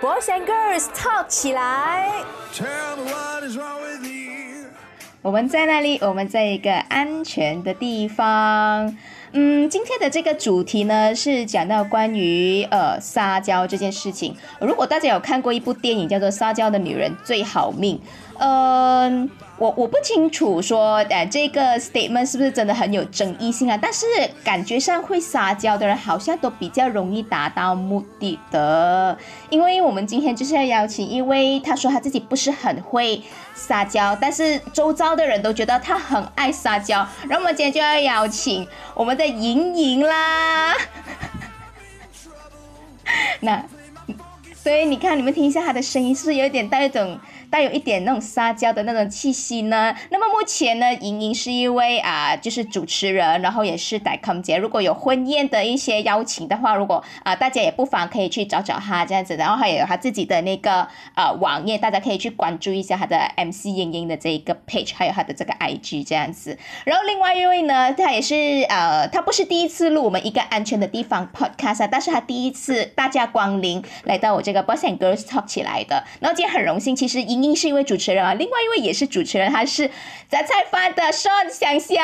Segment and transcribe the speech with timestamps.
[0.00, 2.08] Boys and Girls Talk 起来。
[5.20, 5.98] 我们在那里？
[6.00, 8.96] 我们在一个安全的地方。
[9.32, 14.34] 嗯，今天的这个主题呢是讲到关于呃撒娇这件事情。
[14.60, 17.96] 如果大家有看过一部电影叫做《撒娇的女人最好命》，
[18.38, 19.30] 嗯。
[19.58, 23.76] 我我不清楚说，呃，这个 statement 是不是真的很有争议性啊？
[23.76, 24.06] 但是
[24.44, 29.18] 感觉上会撒娇的人好像都比较容易达到目的的，
[29.50, 33.20] 因为我们今天就是要邀请一位，他说他自己不是很会
[33.52, 38.64] 撒娇，但是周遭的人都觉得他很爱撒娇，然后我们今天就要邀请
[38.98, 40.74] 我们的莹莹啦。
[43.38, 43.64] 那，
[44.56, 47.16] 所以你看，你们听一下他的声音，是不是有点带一种？
[47.50, 49.94] 带有一点那种撒娇的那种气息呢。
[50.10, 54.58] 那么目前呢，莹莹是一位啊，就是主持人，然后也是带康姐。
[54.58, 59.34] 如果有婚宴的一些邀请的话，如果啊，大家也不妨可以去找找她这样子。
[59.36, 66.58] 然后还有她自己的那个呃网页，大家可以去关注一下他的 MC 莹莹的这一个 page，还有他的这个 IG 这样子。
[66.84, 68.34] 然后另外一位呢，他也是
[68.68, 76.04] 呃，他不是第一次录我们一个安全的地方 podcast，但是他第一次大驾光临来到我这个 Boys and Girls Talk 起来的。
[76.20, 77.37] 然后今天很荣幸，其实莹。
[77.38, 79.86] 莹莹是一位主持人啊，另外一位也是主持人，他是
[80.28, 81.96] 杂菜饭的宋想想。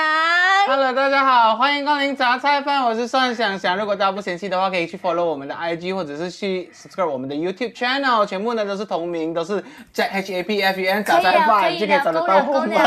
[0.69, 3.77] Hello，大家好，欢迎光临杂菜饭，我是宋想想。
[3.77, 9.61] 如果大家不嫌弃的话，可以去 follow 我们的 IG，或者是去 subscribe 我们的 YouTube channel，全部呢都是同名，都是
[9.93, 12.71] J H A P F U N 杂菜饭，就可以找得到我们。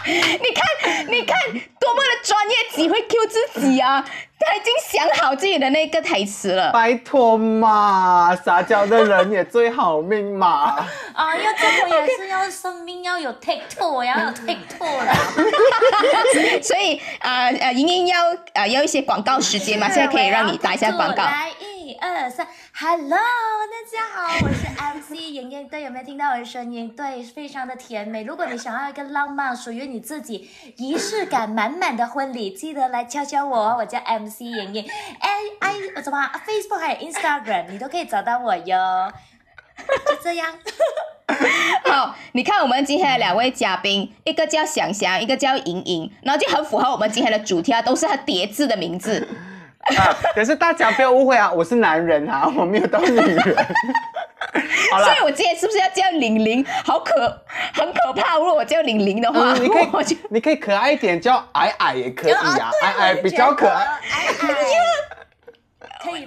[0.04, 0.64] 你看，你看，
[1.50, 4.04] 多么的专业，只会 Q 自己啊！
[4.42, 6.72] 他已经想好自己的那个台词了。
[6.72, 10.76] 拜托嘛，撒娇的人也最好命嘛。
[11.12, 15.12] 啊，要做我也是要生命要有 take two，要有 take two 了。
[16.62, 18.18] 所以啊呃，莹莹要
[18.54, 21.22] 呃要一些广告时间嘛，现在可以让你打一下广告。
[21.22, 21.69] 来，一
[22.00, 22.46] 二三。
[22.74, 24.66] Hello，大家好，我是
[24.98, 26.88] MC 莹莹，对，有没有听到我的声音？
[26.96, 28.24] 对，非常的甜美。
[28.24, 39.12] 如果你想要一个浪漫、属于你自己、仪式感满满的婚礼，记得来敲敲我，我叫 MC 莹莹，I I 怎么 Facebook 还有 Instagram，你都可以找到我哟。
[40.06, 40.54] 就这样。
[41.84, 49.28] 好，你看我们今天的两位嘉宾，一个叫想想，一个叫莹莹，然后就很符合我们今天的主题啊，都是他叠字的名字。
[49.96, 50.16] 啊！
[50.34, 53.56] 可是大家不要误会啊，我是男人啊， 我没有当女人。
[54.90, 56.64] 好了，所以我今天是不是要叫玲玲？
[56.84, 57.14] 好可，
[57.74, 58.36] 很可怕。
[58.36, 63.86] 如果我叫玲玲的话，你可以，你可以可爱一点，叫矮矮也可以呀，矮矮比较可爱。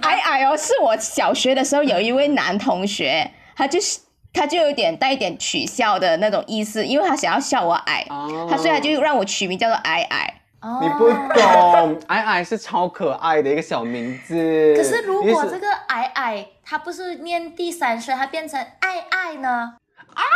[0.02, 3.98] 矮矮哦，是我小学的时候有一位男同学，他就是
[4.32, 8.06] 他就有点带一点取笑的那种意思，因为他想要笑我矮，
[8.48, 10.34] 他所以他就让我取名叫做矮矮。
[10.80, 14.74] 你不懂，矮矮是超可爱的一个小名字。
[14.76, 19.74] 可是如果这个矮矮，它不是念第三声，它变成爱爱呢？
[20.14, 20.22] 啊！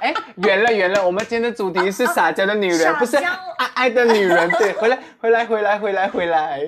[0.00, 3.26] 哎，圆了圆了，我们今天的主题是撒娇的女人，不是爱
[3.74, 4.48] 爱的女人。
[4.52, 6.60] 对，回来 回来回来回来回来。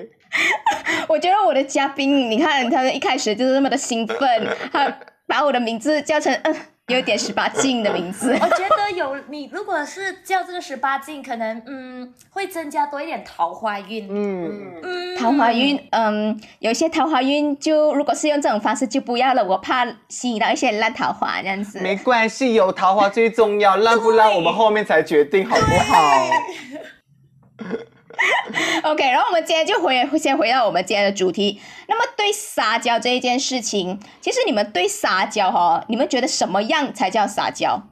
[1.07, 4.93] 我觉得我的嘉宾，你看他们一开始就是那么的兴奋，他
[5.25, 6.53] 把我的名字叫成嗯。
[6.87, 14.05] 有点十八禁的名字， 我觉得有你，如果是叫这个十八禁，可能嗯会增加多一点桃花运。
[14.09, 14.81] 嗯。
[14.83, 21.79] 嗯，桃花运，嗯，有些桃花运就如果是用这种方式就不要了，我怕吸引到一些烂桃花这样子。
[21.79, 26.29] 没关系，有桃花最重要， 烂不烂我们后面才决定，好不好
[28.83, 31.59] OK，然后我们今天就回先回到我们今天的主题。
[31.87, 37.83] 那么对撒娇这一件事情，其实你们对撒娇哈，你们觉得什么样才叫撒娇？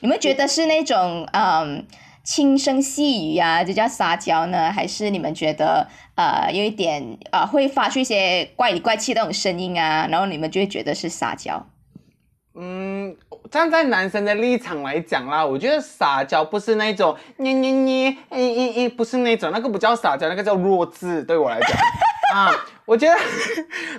[0.00, 1.86] 你们觉得是那种嗯
[2.24, 4.72] 轻声细语啊，就叫撒娇呢？
[4.72, 11.66] 还是你们觉得呃有一点啊会发出一些怪里怪气那种声音啊，然后你们就会觉得是撒娇？
[12.54, 13.16] 嗯，
[13.50, 21.22] 站在男生的立场来讲啦，我觉得撒娇不是那种捏捏捏，咦咦咦，不是那种，那个不叫撒娇，那个叫弱智。
[21.22, 21.70] 对我来讲，
[22.34, 22.52] 啊，
[22.84, 23.18] 我觉得，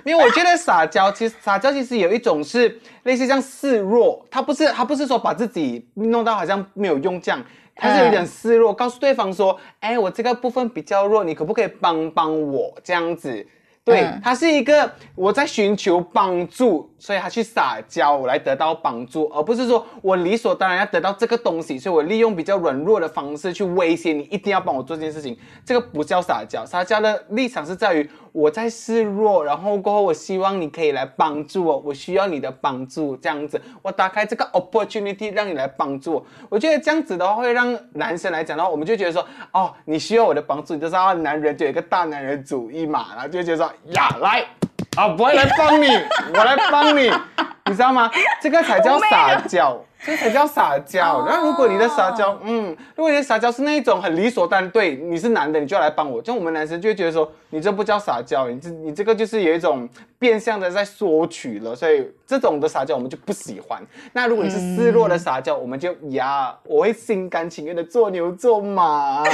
[0.04, 7.42] 因为我觉得撒娇，其实撒娇其实有一种是类似像示弱，他不是他不是说把自己弄到好像没有用这样，
[7.74, 13.44] 他是有点示弱，告诉对方说，哎，我这个部分比较弱，你可不可以帮帮我这样子？
[13.84, 25.36] 对他是一个我在寻求帮助，所以他去撒娇，我来得到帮助，而不是说我理所当然要得到这个东西，所以我利用比较软弱的方式去威胁你，一定要帮我做这件事情。
[25.66, 36.26] 这个不叫撒娇，撒娇的立场是在于我在示弱，然后过后我希望你可以来帮助我，我需要你的帮助，这样子，我打开这个 opportunity 让你来帮助我。
[36.48, 44.44] 我觉得这样子的话会让男生来讲的话，我们就觉得说，哦，你需要我的帮助，你就知道男人就有一个大男人主义嘛，然后就觉得说，呀，来。
[44.96, 45.86] 啊，不会来帮你，
[46.34, 47.10] 我来帮你，
[47.66, 48.10] 你知道吗？
[48.40, 51.24] 这个才叫撒娇，这才叫撒娇。
[51.26, 63.82] 然后如果你的撒娇，嗯，如果你的撒娇是那一种很理所当然，对，你是男的，你就要来帮我，就我们男生就会觉得说，你这不叫撒娇，你这你这个就是有一种变相的在索取了，所以这种的撒娇我们就不喜欢。
[64.12, 69.22] 那如果你是示弱的撒娇，我们就呀，我会心甘情愿的做牛做马。
[69.22, 69.26] 哦，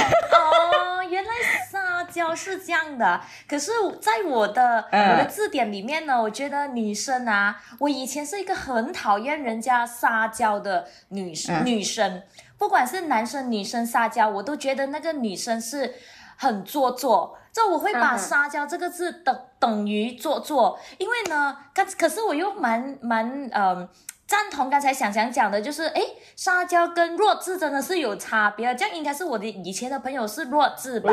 [1.09, 1.29] 原来
[1.69, 3.21] 撒娇是这样的。
[3.47, 3.71] 可是，
[4.01, 12.21] 在我的、嗯我的字典里面呢，我觉得女生啊，我以前是一个很讨厌人家撒娇的女女生，
[12.57, 15.95] 不管是男生女生撒娇，我都觉得那个女生是
[16.35, 17.37] 很做作。
[17.53, 23.89] 这我会把“嗯撒娇”这个字等等于做作，因为呢，可可是我又蛮蛮嗯。
[24.31, 26.01] 赞同刚才想想讲的，就是诶，
[26.37, 28.73] 撒娇跟弱智真的是有差别。
[28.75, 31.11] 这样应该是我的以前的朋友是弱智吧？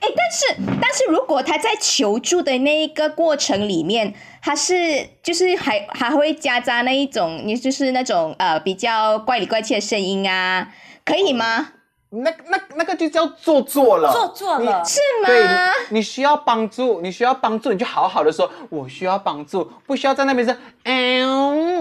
[0.00, 4.12] 哎，但是但是如果他在求助的那一个过程里面，
[4.42, 10.70] 他是就是还还会夹杂那一种，你就是那种呃比较怪里怪气的声音啊，
[11.02, 11.72] 可以吗？
[12.10, 15.70] 那那那个就叫做作了，做作了是对，吗？
[15.90, 21.28] 你你需要帮助，你需要帮助，你就好好的说，我需要帮助，不需要在那边说，哎呦，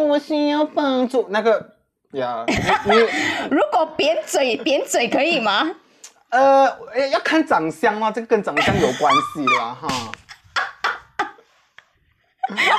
[0.07, 1.71] 我需要帮助，那个
[2.11, 2.97] 呀，你你
[3.49, 5.71] 如果扁嘴扁嘴可以吗？
[6.29, 9.87] 呃诶要看长相哦，这个跟长相有关系啦哈。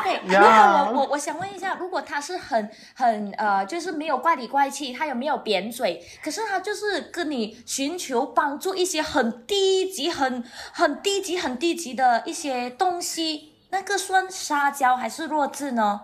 [0.00, 6.02] OK，如呀果我我我想问一下，如果他是很很呃，就是没有怪里怪气，他有没有扁嘴？
[6.22, 10.42] 可是他就是跟你寻求帮助一些很低级、很
[10.72, 16.00] 很低级、很低级的一些东西，那个算撒娇还是弱智呢？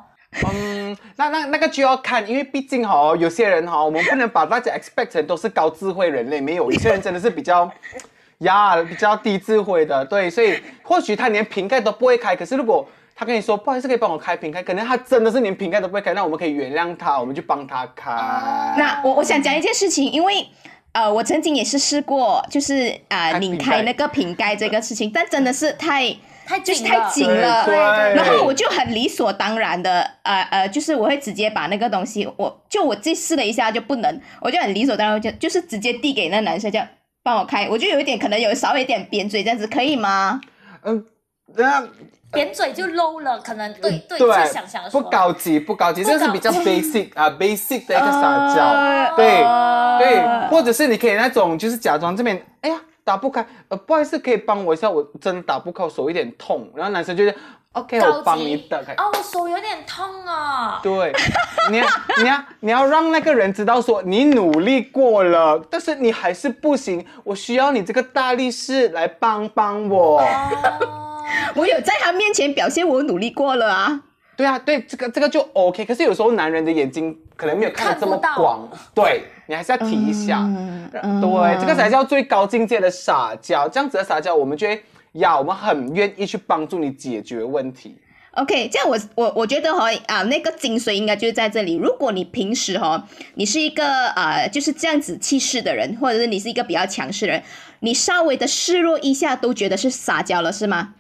[0.52, 7.70] 嗯，那那那个就要看，因为毕竟哈、有些人哈、我们不能把大家 expect 成都是高智慧人类，没有，有些人真的是比较
[8.38, 12.86] 呀比较低智慧的，对，所以或许他连瓶盖都不会开，可是如果
[13.18, 18.12] 他跟你说不好意思，可以帮我开瓶盖，可能他真的是连瓶盖都不会开，那我们可以原谅他，我们就帮他开。
[18.76, 20.46] 那我我想讲一件事情，因为
[20.92, 26.14] 呃，我曾经也是试过，就是啊、拧开那个瓶盖这个事情，但真的是太
[26.46, 36.86] 太就是太紧了，对对然后我就很理所当然的，呃呃，就是我会直接把那个东西，我就我自己试了一下就不能，我就很理所当然就就是直接递给那男生，这样
[37.22, 40.40] 帮我开，我就有一点可能有稍微一点扁嘴这样子，可以吗？
[40.82, 41.04] 嗯，
[41.56, 41.86] 那
[42.36, 48.62] 扁嘴就 low 了，可能对对，对就想想说不高级，不高级，这是比较 basic 啊，basic 的一个撒娇。
[48.62, 56.68] 呃对呃对，或者是你可以那种就是假装这边，哎呀打不开，呃不好意思，可以帮我一下，我真的打不开，我手有点痛。
[56.74, 57.34] 然后男生就是
[57.72, 58.92] OK，我帮你打开。
[58.94, 60.80] 哦，我手有点痛啊。
[60.82, 61.12] 对，
[61.70, 61.86] 你要
[62.18, 70.20] 你要你要让那个人知道说你努力过了，但是你还是不行，我需要你这个大力士来帮帮我。
[70.20, 71.05] 哦，
[71.56, 74.02] 我有在他面前表现我努力过了啊。
[74.36, 75.84] 对啊，对，这个这个就 OK。
[75.84, 80.40] 可是有时候男人的眼睛可能没有看得这么广，对你还是要提一下。
[80.40, 83.66] 嗯嗯对，这个才叫最高境界的撒娇。
[83.66, 87.96] 这样子的撒娇，我们就会呀，我们很愿意去帮助你解决问题。
[88.32, 91.76] OK，这样我我我觉得哈啊，那个精髓应该就是在这里。
[91.76, 97.42] 如果你平时哈，你是一个呃就是这样子气势的人，或者是你是一个比较强势的人，
[97.80, 100.92] 你稍微的示弱一下都觉得是撒娇了，是吗？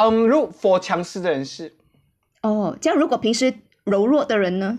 [0.00, 1.76] 嗯，如 for 强势的人是，
[2.42, 3.52] 哦，这样如果平时
[3.82, 4.78] 柔弱的人呢？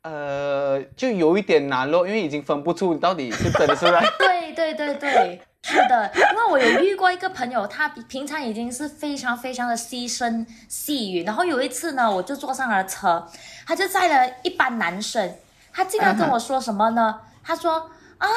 [0.00, 4.00] 呃，就有一点难咯，因为已经分不出你到底是真的是不是？
[4.18, 13.26] 对对对对，是的，因为我有遇过一个朋友，他平常已经是非常非常的细声细语，然后有一次呢，我就坐上了车，
[13.66, 15.36] 他就载了一班男生，
[15.74, 17.20] 他竟然跟我说什么呢？
[17.42, 18.28] 他说啊，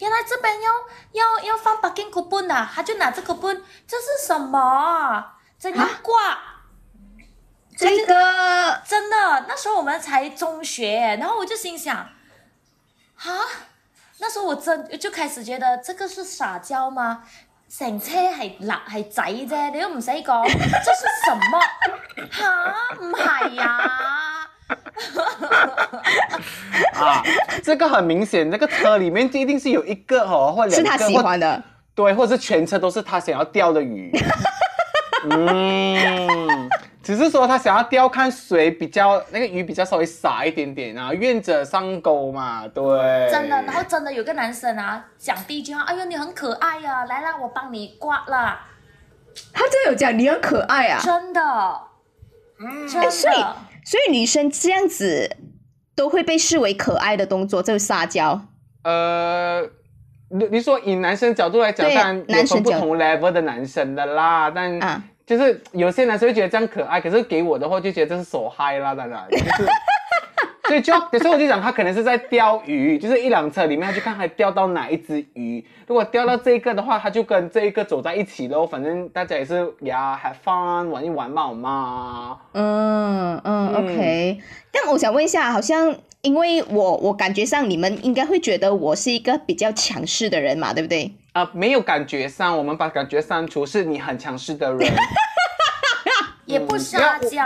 [0.00, 5.58] 原来这边要要要放 parking coupon 啊，他就拿这 coupon，这是什么啊？
[5.58, 6.38] 怎样挂？
[7.78, 12.08] 这个真的，那时候我们才中学，然后我就心想，啊，
[14.18, 17.22] 那时候我真就开始觉得这个是撒娇吗？
[17.68, 21.60] 成車係辣係仔啫，你都唔使講，這是什麼？
[22.30, 22.48] 吓，
[23.00, 24.48] 唔係呀？
[26.94, 27.22] 啊，
[27.62, 31.62] 这个很明显，那个车里面就一定是有一个哦，或两个，是他喜或欢的。
[31.94, 34.10] 对，或者是全车都是他想要钓的鱼。
[35.30, 36.68] 嗯，
[37.02, 42.84] 只是说他想要钓看谁比较那个鱼比较稍微傻一点点啊，愿者上钩嘛，对。
[43.30, 48.60] 真的，然后真的有个男生啊，讲第一句话，哎呦你很可爱呀、来啦，我帮你刮啦，
[49.52, 51.40] 他真的有讲你很可爱啊，真的，
[52.90, 53.34] 真哎所以，
[53.84, 55.36] 所以女生这样子
[55.94, 58.40] 都会被视为可爱的动作，就是撒娇。
[58.82, 59.60] 呃，
[60.30, 69.66] 你你说以男生角度来讲，对当然有男生不同 level 的男生的啦，但啊就是有些男生会觉得这样可爱，可是给我的话就觉得这是手嗨啦，当然就是。
[70.68, 75.64] 所以就要有时候我就讲，他可能是在钓鱼，就是一辆车里面，他去看他钓到哪一只鱼。
[75.86, 78.66] 如果钓到这一个的话，他就跟这一个走在一起喽。
[78.66, 82.38] 反正大家也是呀，have fun 玩一玩嘛好吗？
[82.52, 84.38] 嗯嗯嗯，OK。
[84.72, 91.12] 但我想问一下，好像因为我我感觉上你们应该会觉得我是一个比较强势的人嘛，对不对？
[91.32, 94.90] 啊、没有感觉上，我们把感觉删除，是你很强势的人。
[96.46, 97.44] 也不撒娇。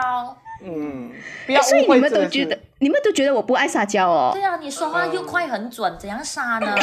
[0.62, 1.10] 嗯，
[1.46, 4.42] 不要哎所以你们都觉得你们都觉得我不爱撒娇哦对？
[4.42, 6.74] 啊，你说话又快很准，怎样撒呢？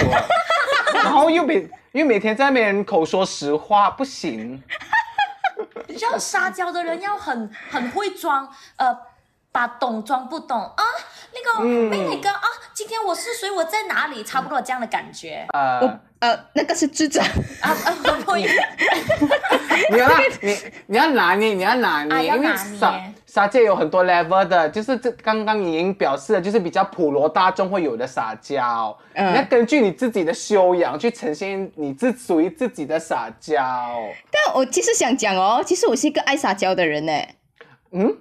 [0.94, 4.62] 然后又每又每天在那边口说实话，不行。
[6.00, 8.96] 要撒娇的人要很很会装，呃，
[9.51, 10.84] 把懂装不懂啊。
[11.34, 12.42] 那个嗯妹妹哥啊，
[12.74, 13.50] 今天我是谁？
[13.50, 14.24] 我在哪里？
[14.24, 17.25] 差不多这样的感觉呃我，呃，那个是智障。
[17.62, 17.92] 啊 啊！
[18.04, 18.42] 不会，
[19.92, 20.08] 你要
[20.42, 23.01] 你你要拿捏，你要拿捏，因为啊要拿撒
[23.38, 28.98] 捏撒娇有很多 level 的，就是这刚刚已经表示了，就是比较普罗大众会有的撒娇。
[29.13, 33.56] 嗯你要根据你自己的修养去呈现你自属于自己的撒娇。
[34.32, 37.13] 但我其实想讲哦，其实我是一个爱撒娇的人呢。
[37.91, 38.17] 嗯，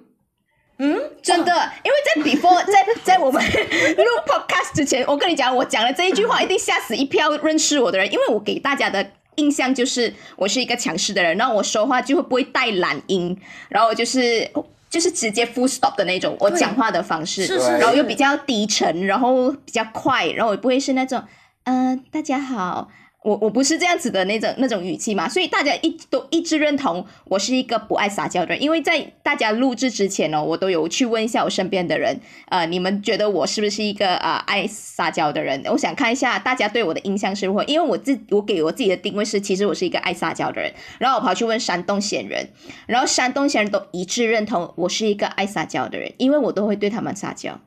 [1.23, 3.41] 真的，因为在 before 在在我们
[3.97, 13.35] 录 podcast 之前，我跟你讲，我讲了这一句话，一定吓死一票认识我的人，因为我给大家的印象就是我是一个强势的人，然后我说话就会不会带懒音，
[13.69, 14.47] 然后就是
[14.89, 21.23] 就是直接 full stop 的那种，我讲话的方式，是是然后又比较低沉，然后比较快，然后我不会是那种，
[21.63, 22.89] 嗯、大家好。
[23.23, 32.17] 我我不是这样子的那种那种语气嘛，所以大家一都一致认同我是一个不爱撒娇的人，因为在大家录制之前呢、我都有去问一下我身边的人，
[32.49, 35.61] 呃，你们觉得我是不是一个呃爱撒娇的人？
[35.65, 42.47] 我想看一下大家对我的印象是如何，因为我自我给我自己的定位是，其实我是一个爱撒娇的人，然后我跑去问山东闲人，
[42.85, 47.59] 然后山东闲人都一致认同我是一个爱撒娇的人，因为我都会对他们撒娇。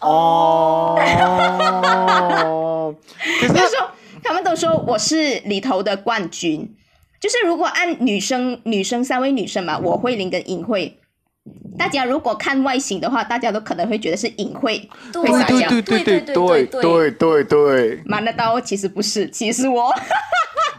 [0.00, 0.96] 哦，
[3.40, 3.88] 可是说，
[4.22, 6.76] 他们都说我是里头的冠军。
[7.20, 10.98] 就是如果按女生女生三位女生嘛，我慧玲跟尹慧，
[11.76, 15.68] 大家如果看外形的话，大家都可能会觉得是尹慧对会撒娇。
[15.68, 19.94] 对对对对对对对，瞒得到，其实不是，其实我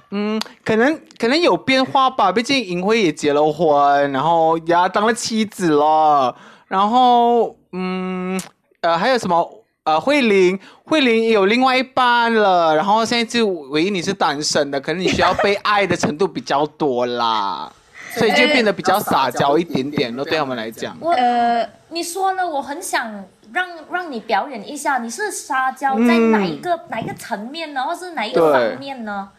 [0.09, 6.35] 嗯，可能可能有变化吧，毕竟银辉也结了婚，然后也当了妻子了，
[6.67, 8.41] 然后嗯
[8.81, 17.71] 呃还有什么呃慧玲，慧玲也有另外一半了，然后现在就唯一你是单身的，可能你需要被爱的程度比较多啦，
[18.13, 20.95] 所以就变得比较撒娇一点点咯，对他们来讲。
[20.99, 29.29] 我呃，你说呢，我很想让让你表演一下，你是撒娇在哪一个、哪一个层面呢，或是哪一个方面呢？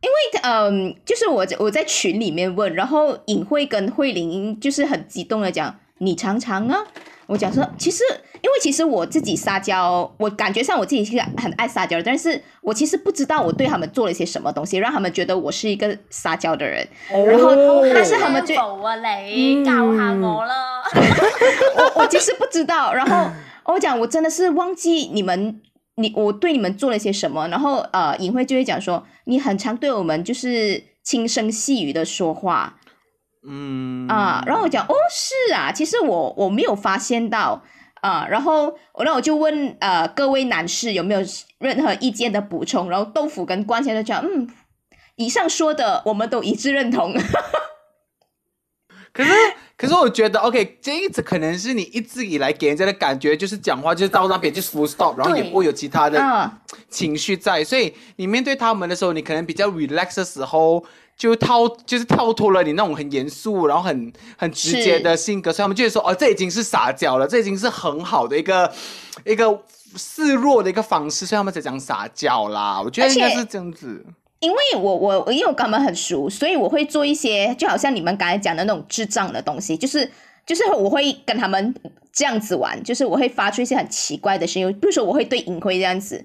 [0.00, 6.78] 因为嗯，就是我我在群里面问，然后尹慧跟慧玲就是很激动的讲，你常常啊。
[7.26, 8.04] 我讲说，其实
[8.44, 16.86] 因为其实我自己撒娇，我感觉上我自己是个很爱撒娇，但是我其实不知道我对他们做了一些什么东西，让他们觉得我是一个撒娇的人。
[17.08, 17.54] 然后，
[17.94, 20.54] 但是他们就好啊，你教下我了。
[21.74, 23.30] 我 我其实不知道，然后
[23.72, 25.62] 我讲我真的是忘记你们，
[25.96, 32.76] 你我对你们做了些什么，然后呃，尹慧就会讲说，你很常对我们就是轻声细语的说话
[33.48, 37.62] 嗯啊，然后我讲哦是啊，其实我我没有发现到
[38.04, 41.20] 啊，然后我那我就问呃各位男士有没有
[41.58, 44.48] 任何意见的补充，然后豆腐跟关先生讲嗯。
[45.16, 47.14] 以上说的我们都一致认同，
[49.14, 49.30] 可是，
[49.76, 60.84] 可是我觉得，OK，这一次可能是你一直以来给人家的感觉就是讲话就是到那边就是 full stop，然后也不会有其他的啊情绪在，所以你面对他们的时候，你可能比较 relax 的时候，
[61.16, 68.72] 就跳就是跳脱了你那种很严肃，然后很很直接的性格，所以他们就会说，哦，这已经是撒娇了，这已经是很好的一个
[69.24, 69.62] 一个
[69.96, 72.80] 示弱的一个方式，所以他们才讲撒娇啦。
[72.82, 74.04] 我觉得应该是这样子。
[74.40, 80.10] 因为我我因为我跟他们很熟，所以我会做一些就好像你们刚才讲的那种智障的东西，就是
[80.44, 81.74] 就是我会跟他们
[82.12, 86.22] 这样子玩，就是我会发出一些很奇怪的声音，比如说我会对尹辉这样子，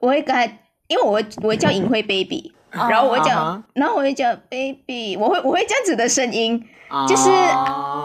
[0.00, 0.46] 我会跟他，
[0.86, 2.54] 因为我会我会叫尹辉 baby，
[2.88, 7.06] 然后我会讲然后我会讲 baby，我会我会这样子的声音，啊。
[7.06, 7.30] 就是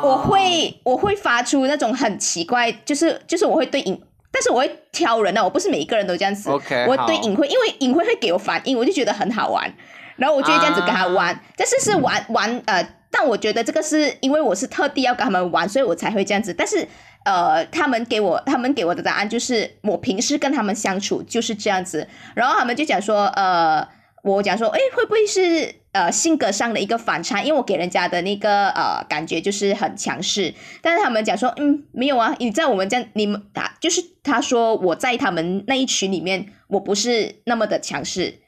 [0.04, 4.02] 我会我会发出那种很奇怪，就是就是我会对影，
[4.32, 6.50] 但是我会挑人啊，我不是每一个人都这样子。
[6.50, 7.06] OK，我好。
[7.06, 9.72] 对影会，因为影会会给我反应，我就觉得很好玩，
[10.16, 16.88] 然后我就会这样子跟他玩，啊但是是玩玩呃，但我觉得这个是因为我是特地要跟他们玩，所以我才会这样子，但是。
[17.24, 23.88] 呃，他们给我他们给我的答案就是，我平时跟他们相处就是这样子，然后他们就讲说，呃，
[24.24, 27.42] 我讲说，哎，会不会是呃性格上的一个反差？
[27.42, 38.40] 因为我给人家的那个呃感觉就是很强势，但是他们讲说，嗯，没有啊，你在我们这样，你们啊，就是他说我在他们那一群里面，我不是那么的强势，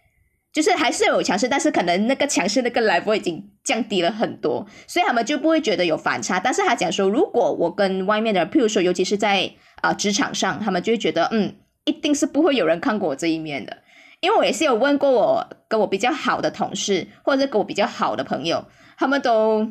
[0.53, 6.39] 就是还是有强势，但是可能那个强势那个 level 已经降低了很多，所以他们就不会觉得有反差。
[6.39, 9.51] 但是他讲说，如果我跟外面的，譬如说，尤其是在
[9.81, 13.79] 啊、职场上，他们就会觉得，嗯，一定是不会有人看过我这一面的。
[14.23, 18.63] 因为我也是有问过我跟我比较好的同事，或者是跟我比较好的朋友，
[18.97, 19.67] 他们都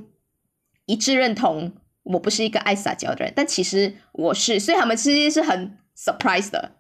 [0.85, 6.73] 一致认同我不是一个爱撒娇的人，但其实我是，所以他们其实是很 surprise 的。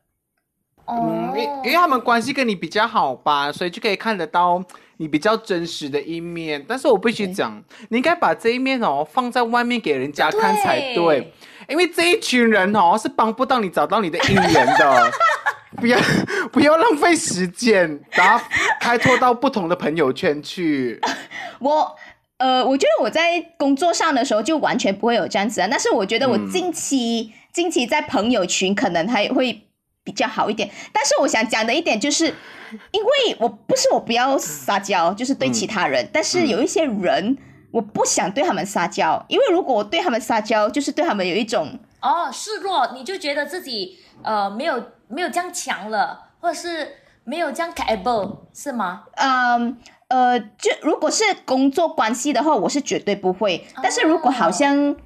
[0.84, 4.62] 嗯，哦因因为他们关系跟你比较好吧，所以就可以看得到
[4.98, 6.62] 你比较真实的一面。
[6.68, 11.32] 但是我必须讲，你应该把这一面哦放在外面给人家看才对，对
[11.70, 15.10] 因为这一群人哦是帮不到你找到你的姻缘的。
[15.82, 15.98] 不要
[16.52, 18.44] 不要浪费时间，然后
[18.80, 21.00] 开拓到不同的朋友圈去。
[21.58, 21.96] 我
[22.38, 29.66] 呃，我觉得我在工作上的时候就完全不会有这样子啊，但是我觉得我嗯近期、近期在朋友群可能还会
[30.04, 30.70] 比较好一点。
[30.92, 32.26] 但是我想讲的一点就是，
[32.92, 37.36] 因为我不是我不要撒娇，就是对其他人，但是有一些人。
[37.72, 44.78] 我不想对他们撒娇，因为如果我对他们撒娇，就是对他们有一种哦，示弱，你就觉得自己呃没有
[45.12, 49.04] 没有这样强了，或者是没有这样 capable 是吗？
[49.16, 49.76] 嗯
[50.08, 53.66] 呃，就如果是工作关系的话，我是绝对不会。
[53.82, 54.96] 但是如果好像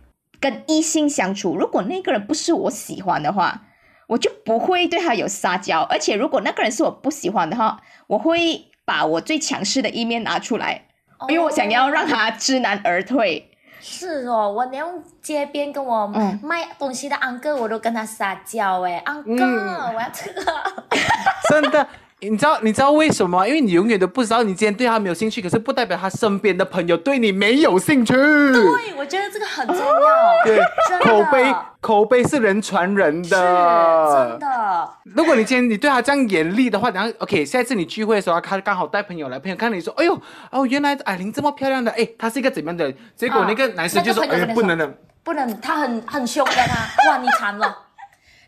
[0.41, 3.63] 跟异性相处，如果那个人不是我喜欢的话，
[4.09, 5.83] 我就不会对他有撒娇。
[5.83, 10.87] 而且如果那个人是我不喜欢的话，我会把我最强势的一面拿出来，
[11.29, 13.51] 因为我想要让他知难而退。
[13.89, 14.85] 是哦，我连
[15.23, 20.43] 街边跟我嗯卖东西的安哥，我都跟他撒娇哎，安哥，嗯我要这个。
[21.49, 21.87] 真的，
[22.21, 23.47] 你知道你知道为什么吗？
[23.47, 28.15] 因为你永远都不知道你今天对他没有兴趣，可是不代表他身边的朋友对你没有兴趣。
[28.15, 30.45] 对，我觉得这个很重要。
[30.45, 34.91] 对真的口碑口碑是人传人的，真的。
[35.05, 40.19] 如果你今天你对他这样严厉的话，然后 OK，下一次你聚会的时候，他刚好带朋友来，朋友看你说，哎呦，
[40.51, 42.97] 哦，原来艾琳这么漂亮的，哎，她是一个怎么样的人？
[43.15, 44.91] 结果啊那个男生就说，哎，不能的，
[45.23, 47.83] 不能，他很很凶的他，哇，你惨了。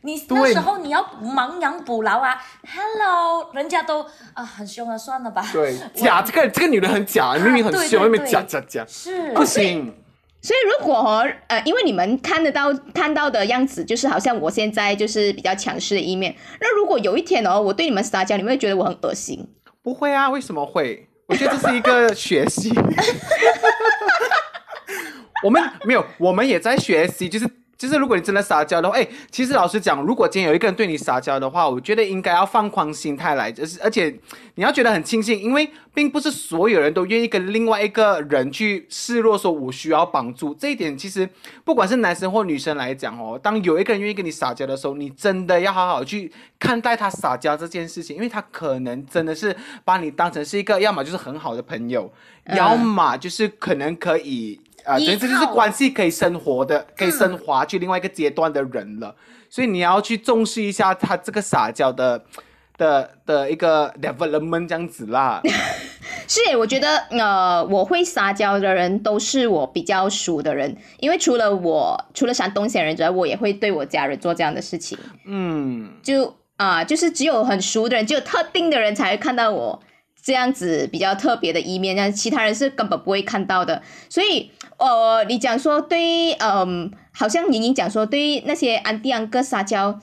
[0.02, 1.00] 你那对时候你要
[1.34, 5.44] 亡羊补牢啊，Hello，人家都啊很凶啊，算了吧。
[5.52, 9.94] 对，假，这个这个女人很假，明明很对凶，那边对对假假假，是不行。
[10.40, 16.34] 所以如果哦呃，因为你们看得到看到的样子，就是好像我现在就是比较强势的一面。
[16.60, 19.44] 那如果有一天哦，我对你们撒娇，你们会觉得我很恶心。
[19.82, 21.08] 不会啊，为什么会？
[21.26, 22.72] 我觉得这是一个 学习。
[25.44, 34.12] 我们没有，我们也在学习，就是就是，如果你真的撒娇的话，哎，其实老实讲，如果今天有一个人对你撒娇的话，我觉得应该要放宽心态来，就是而且
[34.56, 40.52] 你要觉得很庆幸，因为并不是所有人都愿意跟另外一个人去示弱，说我需要帮助。
[40.56, 41.28] 这一点其实
[41.64, 52.12] 不管是男生或女生来讲哦，当有一个人愿意跟你撒娇的时候，你真的要好好去看待他撒娇这件事情，因为他可能真的是把你当成是一个，要么就是很好的朋友，
[52.56, 54.60] 要么就是可能可以。
[54.88, 59.14] 啊，依对，这就是关系可以升活的，可以升华去另外一个阶段的人了。
[59.50, 62.24] 所以你要去重视一下他这个撒娇的
[62.76, 65.42] 的的一个 development 这样子啦。
[66.26, 74.98] 是，我觉得呃，我会撒娇的人都是我比较熟的人，因为除了我，除了山东县人之外，我也会对我家人做这样的事情。
[75.26, 79.80] 嗯，就啊、就是只有很熟的人，只有特定的人才会看到我
[80.22, 83.82] 这样子比较特别的一面，但其他人是根本不会看到的。
[84.08, 89.98] 所以，呃，你讲说对，嗯，好像莹莹讲说对那些安迪安哥撒娇，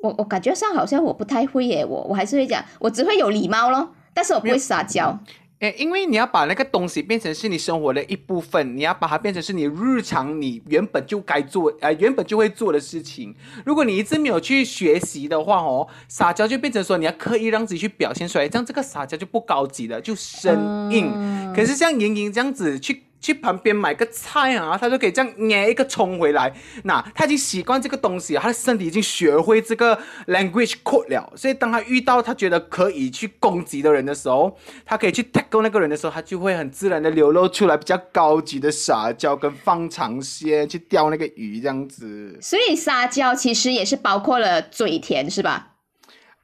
[0.00, 5.18] 我我感觉上好像我不太会耶，我我还是会讲，我只会有礼貌咯，但是我不会撒娇。
[5.60, 13.34] 诶，因为你要把那个东西变成是你生活的一部分，你要把它变成是你日常你原本就该做，呃，原本就会做的事情。
[13.62, 21.12] 如果你一直没有去学习的话，哦，撒娇就变成说你要刻意让自己去表现出来，这样这个撒娇就不高级了，就生硬。
[21.54, 26.52] 可是像莹莹这样子去去旁边买个菜啊，他就可以这样捏一个冲回来。
[26.84, 31.32] 那他已经习惯这个东西，他的身体已经学会这个 language code 了。
[31.36, 42.38] 所以当他遇到他觉得可以去攻击的人的时候，他可以去 tackle 那个人的时候，他就会很自然的流露出来比较高级的撒娇跟放长线去钓那个鱼这样子。
[42.40, 45.74] 所以撒娇其实也是包括了嘴甜，是吧？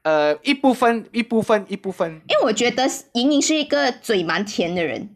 [0.02, 2.20] 呃，一部分，一部分，一部分。
[2.28, 5.15] 因为我觉得莹莹是一个嘴蛮甜的人。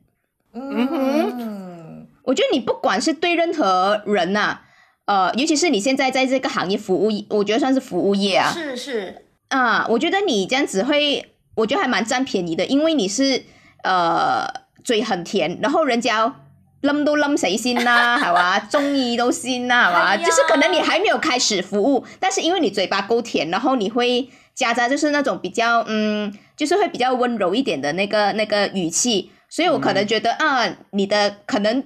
[0.52, 4.60] 嗯哼，我觉得你不管是对任何人呐、
[5.06, 8.50] 呃，尤其是你现在在这个行业服务，我觉得算是服务业啊。
[8.52, 13.42] 是是，啊，我觉得你这样子会，我觉得还蛮占便宜的，因为你是
[13.84, 14.46] 呃
[14.82, 16.34] 嘴很甜，然后人家
[16.82, 31.82] 冧都冧谁心啦，好吧， 中意都先啦，係嘛，係啊就是可能你还没有开始服务，但是因为你嘴巴够甜，然后你会夹杂就是那种比较嗯，就是会比较温柔一点的那个那個語氣，所以我可能觉得、啊，你的可能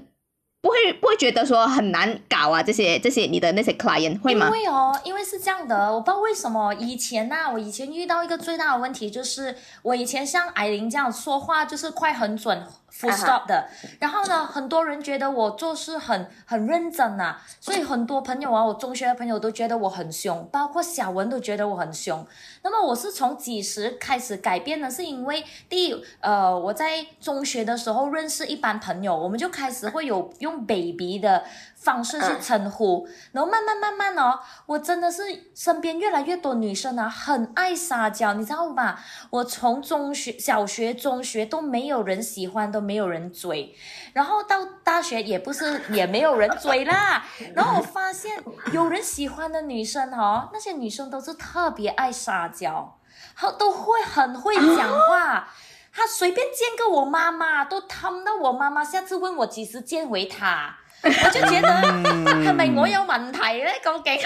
[0.60, 4.52] 不会不会觉得说很难搞啊，这些这些你的那些 client 會嗎因？
[4.52, 12.62] 為哦，因为是这样的，我不知道为什么以前呐、我以前遇到一个最大的问题就是，我以前像艾琳这样说话就是快很準
[12.94, 13.68] ，full stop 的。
[13.98, 22.26] 然后呢，很多人觉得我做事很很认真啊，所以很多朋友啊，我中学的朋友都觉得我很凶，包括小文都觉得我很凶。
[22.62, 24.90] 那么我是从几时开始改变呢？
[24.90, 31.44] 是因为第一，呃，我在中学的时候认识一班朋友，我们就开始会有用 baby 的
[31.84, 35.22] 方式去称呼，然后慢慢慢慢哦，我真的是
[35.54, 38.98] 身边越来越多女生啊，很爱撒娇，你知道吧？
[39.28, 43.76] 我从中学、小学、中学都没有人喜欢，都没有人追，
[44.14, 47.22] 然后到大学也不是也没有人追啦，
[47.54, 48.42] 然后我发现
[48.72, 52.98] 有人喜欢的女生哦，那些女生都是特别爱撒娇，
[53.34, 55.48] 好都会很會講話。
[55.96, 63.80] 她随便见个我妈妈，都氹到我妈妈下次问我几时见回她，我就觉得係咪我有問題咧？
[63.84, 64.18] 究竟？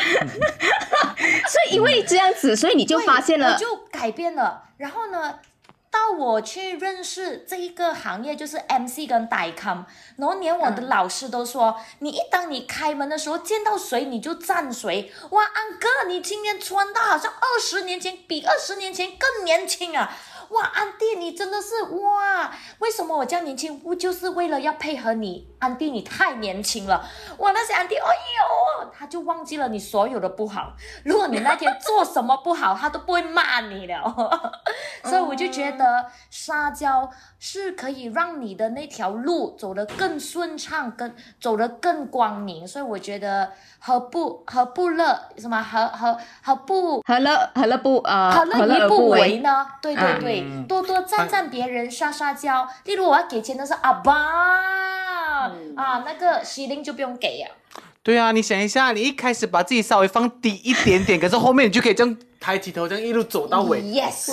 [1.49, 3.75] 所以因为这样子，所以你就发现了對我。
[3.77, 4.63] 就改变了。
[4.77, 5.41] 然后呢，
[5.91, 9.83] 到我去认识这一个行业，就是 MC 跟代 com，
[10.17, 15.13] 然后连我的老师都说，你一当你开门的时候见到谁你就赞谁。
[15.31, 20.17] 哇，安哥，你今天穿的好像二十年前，比二十年前更年轻啊！
[20.51, 22.51] 哇，安弟，你真的是哇！
[22.79, 23.79] 为什么我叫年轻？
[23.79, 25.47] 不就是为了要配合你？
[25.59, 27.05] 安迪，你太年轻了！
[27.39, 30.73] 哇，那些安迪，哎呦，他就忘记了你所有的不好。
[31.05, 34.53] 如果你那天做什么不好，他都不会骂你了。
[35.05, 42.67] 所以我就觉得撒娇是可以让你的那条路走得更顺畅，更走得更光明。
[42.67, 47.01] 所以我觉得何不何不乐什么何何何不。
[47.03, 49.39] 何乐何乐不呃何乐而不為為？
[49.39, 49.67] 呢？
[49.81, 52.69] 对对对，嗯多多赞赞别人，撒撒娇。
[52.85, 57.49] 例如我要给钱的是阿爸、啊，那個喜玲就不用给呀。
[58.03, 64.31] 对啊，你想一下，你一开始把自己稍微放低一点点，可是后面你就可以这样抬起头，这样一路走到尾，Yes，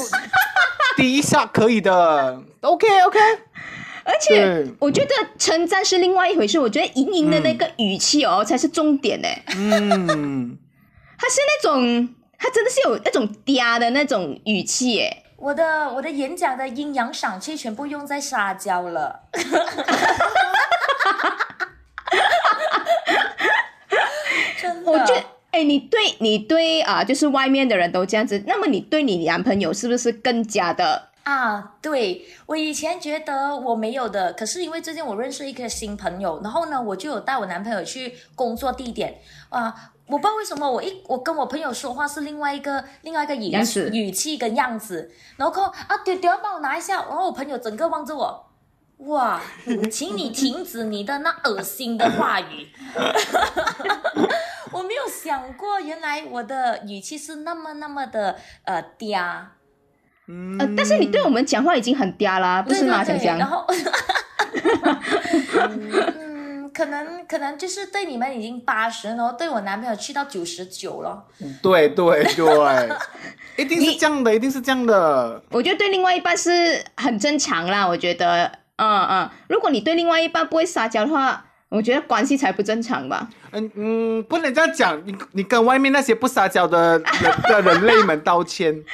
[0.96, 2.42] 低一下可以的。
[2.62, 3.20] OK OK，
[4.06, 9.28] 而且我觉得称赞是另外一回事，我觉得莹莹的那个语气哦，才是重点呢。
[9.58, 10.58] 嗯，
[11.20, 15.24] 他是那种，他真的是有那种嗲的那种语气耶。
[15.36, 19.20] 我的我的演讲的阴阳赏气全部用在撒娇了。
[24.62, 31.10] 真的，我觉得，哎，你对你对啊、就是外面的人都这样子，那么你对你男朋友是不是更加的？
[31.24, 39.20] 啊，对我以前觉得我没有的，可是因为最近我认识一个新朋友，然后呢，我就有带我男朋友去工作地点
[39.50, 39.92] 啊。
[40.08, 48.46] 我不知道为什么我一我跟我朋友说话是另外一个另外一個語樣子語氣跟样子，然后啊丢丢帮我拿一下，然后我朋友整个望着我，
[48.98, 49.42] 哇，
[49.90, 52.46] 请你停止你的那恶心的話語。
[54.76, 58.36] 我没有想过，原来我的语气是那么那么的
[58.66, 59.46] 呃嗲。
[60.60, 63.04] 呃，但是你对我们讲话已经很嗲啦，不是吗？
[63.04, 63.40] 对对对，強強。
[63.40, 63.66] 然后，
[66.20, 71.24] 嗯，可能可能就是对你们已经八十，然后对我男朋友去到九十九了。
[71.62, 72.90] 对对对，
[73.58, 75.42] 一定是这样的，一定是这样的。
[75.52, 83.30] 我觉得对另外一半是很正常啦，我觉得，嗯嗯，如果你对另外一半不会撒娇的話，我觉得关系才不正常吧。
[83.52, 87.04] 嗯嗯，不能这样讲，你你跟外面那些不撒娇的人
[87.50, 88.84] 的人类们道歉。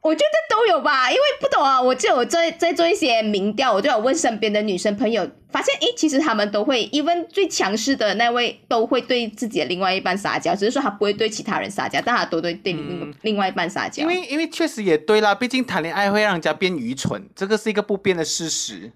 [0.00, 14.02] 我觉得都有吧，因为不懂啊，我就有在在做一些民调，我就有问身边的女生朋友，发现诶，其实他们都会，even 最强势的那位都会对自己的另外一半撒娇，只是说他不会对其他人撒娇，但他都对对另另外一半撒娇。
[14.02, 18.92] 因为因为确实也对啦，毕竟谈恋爱会让人家变愚蠢，这个是一个不变的事實。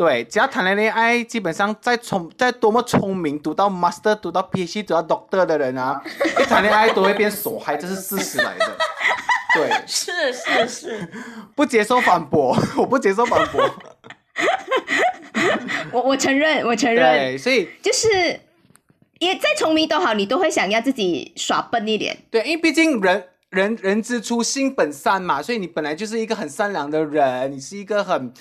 [0.00, 6.02] 对，只要谈了恋爱，基本上再聪再多么聪明，读到 master、读到 PhD、读到 doctor 的人啊，
[6.40, 8.78] 一谈恋爱都会变手嗨，这是事实来的。
[9.54, 11.12] 对，是是是，
[11.54, 13.70] 不接受反驳， 我不接受反驳。
[15.92, 18.08] 我我承认，我承认，对，所以就是
[19.18, 22.16] 也再聪明都好，你都会想要自己耍笨一点。
[22.30, 28.32] 对，因为毕竟人人人之初性本善嘛，所以你本来就是一个很善良的人，你是一个很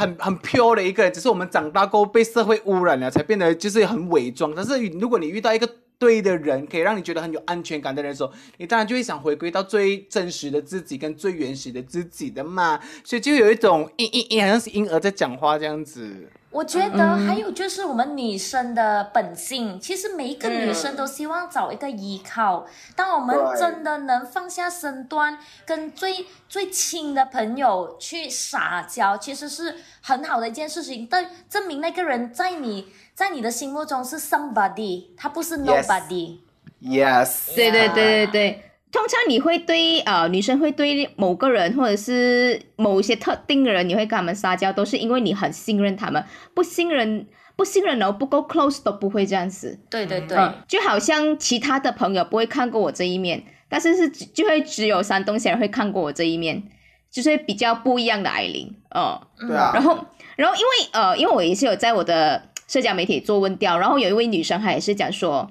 [0.00, 4.54] 很很飘的一个，只是我们长大过后被社会污染了，才变得就是很伪装。
[4.54, 16.30] 但是如果你遇到一个对的人，可以让你觉得很有安全感的人的时候，你当然就会想回归到最真实的自己跟最原始的自己的嘛，所以就有一种咦咦咦好像是婴儿在讲话这样子。
[16.50, 22.66] 我觉得还有就是我们女生的本性，其实每一个女生都希望找一个依靠。
[22.96, 31.06] 当我们真的能放下身段，跟最最亲的朋友去撒娇，其实是很好的一件事情。
[31.08, 36.38] 但证明那个人在你在你的心目中是 somebody，他不是 nobody。
[36.82, 46.24] Yes，对对对对对，通常你会对呃女生会对某个人或者是某一些特定的人，你会跟他们撒娇，都是因为你很信任他们，
[46.54, 49.78] 不信任不信任然后不够 close 都不会这样子。
[49.88, 56.62] 对对对，嗯，就好像其他的朋友不会看过我这一面，但是是就会只有山东贤人会看过我这一面，
[57.10, 59.98] 就是比较不一样的艾琳，哦、对啊，然后，
[60.36, 65.48] 然后因为呃，因为我也是有在我的社交媒体做问调，然后有一位女生她也是讲说，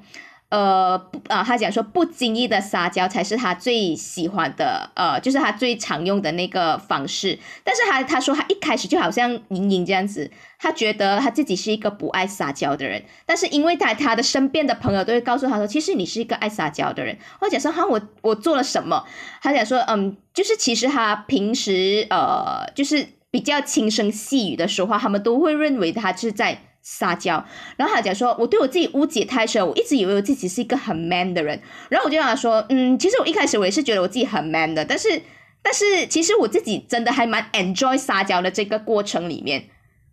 [0.49, 7.37] 呃，不啊、他讲说不经意的撒娇才是他最喜欢的，呃，就是他最常用的那个方式。
[7.63, 17.15] 但是他他说他一开始就好像莹莹这样子，他觉得他自己是一个不爱撒娇的人，但是因为他他的身边的朋友都会告诉他说，其实你是一个爱撒娇的人。
[17.41, 19.05] 我讲说哈，我我做了什么？
[19.43, 27.43] 他讲说，嗯，就是其实他平时呃，就是比较轻声细语的说话，他们都会认为他是在撒娇。
[27.77, 31.59] 然后他讲说，我对我自己误解太深，我一直以为我自己是一个很 man 的人。
[31.89, 35.21] 然后我就跟他说，嗯，其实我一开始我也是觉得我自己很 man 的，但是
[35.61, 39.65] 但是其实我自己真的还蛮 enjoy 撒娇的这个过程里面。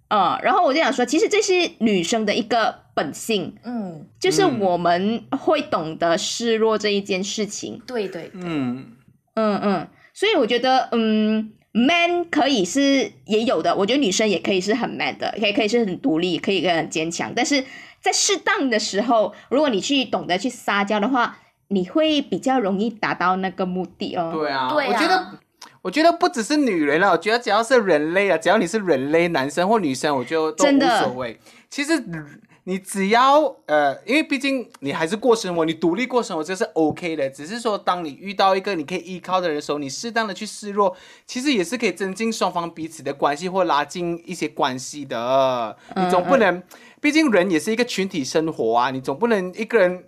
[0.09, 7.83] 嗯，然后我就想说，其实这是女生的一个本性，嗯，就是嗯我们会懂得示弱这一件事情。
[7.85, 8.87] 对对对，嗯，
[9.35, 17.63] 嗯嗯，所以我觉得，嗯，man 可以是也有的，我觉得女生也可以是很 man 的，可以可以是很独立，可以可以很坚强，但是
[18.01, 21.37] 在适当的时候，如果你去懂得去撒娇的话，
[21.69, 24.31] 你会比较容易达到那个目的哦。
[24.33, 25.39] 对啊，对啊我觉得。
[25.83, 31.39] 我觉得不只是女人了，我觉得只要是人类啊，只要你是人类，男生或女生，我觉得都无所谓。
[31.71, 31.93] 其实
[32.69, 37.31] 你只要呃，因为毕竟你还是过生活，你独立过生活这是 OK 的。
[37.31, 45.77] 只是说，当你遇到一个你可以依靠的人的时候，你适当的去示弱，其实也是可以增进双方彼此的关系或拉近一些关系的。
[45.95, 46.61] 你总不能，
[47.01, 50.05] 毕竟人也是一个群体生活啊，你总不能一个人。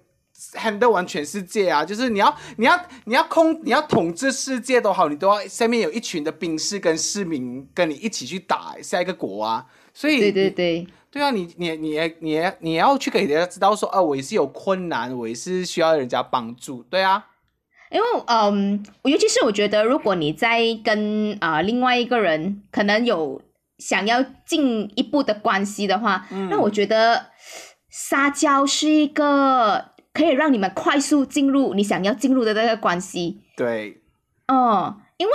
[0.55, 9.66] handle 完全世界啊，就是你要你要你要控你要统治世界都好，你都要下面有一群的兵士跟市民跟你一起去打下一个国啊。
[9.92, 16.83] 所以对对对，对啊，你你你你你要去给人家知道说，哦、我也是有困难，我也是需要人家帮助。
[16.85, 17.27] 对啊，
[17.90, 23.40] 因为嗯，尤其是我觉得，如果你在跟啊、呃另外一个人可能有
[23.79, 27.27] 想要进一步的关系的话，那我觉得
[27.90, 33.40] 撒娇是一个可以让你们快速进入你想要进入的那个关系。
[33.57, 34.03] 对，
[34.47, 35.33] 哦，因为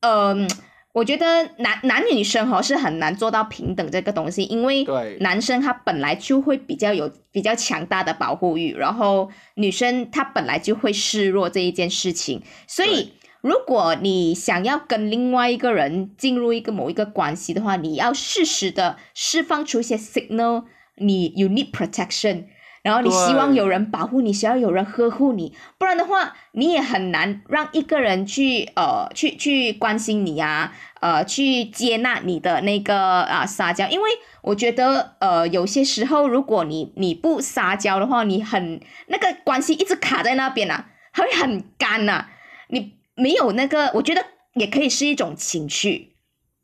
[0.00, 0.48] 嗯、
[0.96, 1.26] 我觉得
[1.58, 4.82] 男男女生哦是很难做到平等这个东西，因为
[5.20, 13.12] 男生他本来就会比较有比较强大的保护欲，然后女生她本来就会示弱这一件事情，所以。
[13.42, 20.64] 如果你想要跟另外一个人进入一个某一个关系的话，你要适时的释放出一些 signal，
[20.96, 22.46] 你 you need protection，
[22.86, 34.08] 然后你希望有人保护你，需要有人呵护你，不然的话，你也很难让一个人去呃去去关心你啊，呃去接纳你的那个啊、撒娇，因为
[34.42, 42.28] 我觉得呃有些时候如果你你不撒娇的话，你很那个关系一直卡在那边啊，它会很干呐、
[42.68, 46.14] 你没有那个，我觉得也可以是一种情绪，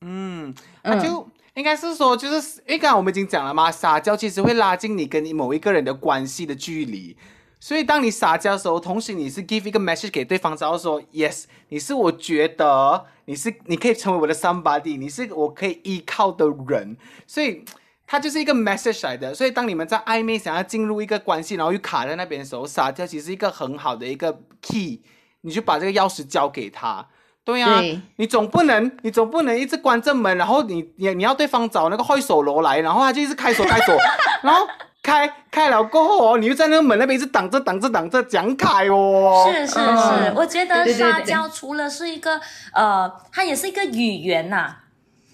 [0.01, 0.55] 嗯，
[0.85, 1.32] 那就。
[1.55, 7.17] 应该是说，就是因为刚才我们已经讲了嘛，撒娇其实会拉近你跟你某一个人的关系的距离。
[7.61, 16.97] 所以当你撒娇的时候，同时你是 give 一个 message 给对方，知道说 yes，你是我觉得你是你可以成为我的 somebody，你是我可以依靠的人。
[17.27, 17.63] 所以
[18.07, 19.33] 它就是一个 message 来的。
[19.35, 25.03] 所以当你们在暧昧想要进入一个关系，然后又卡在那边的时候，撒娇其实是一个很好的一个 key，
[25.43, 27.07] 你就把这个钥匙交给他。
[27.45, 28.01] 对呀、对。
[28.17, 33.95] 你总不能你总不能一直关着门，然后你你你要对方找那个会手楼来，然后他就一直开锁开锁，
[34.43, 34.67] 然后
[35.03, 39.51] 开开了过后哦，你又在那个门那边一直挡着挡着挡着，讲开哦。
[39.53, 40.35] 是是是，嗯。
[40.37, 42.41] 我觉得撒娇除了是一个
[42.73, 44.77] 呃，它也是一个语言呐、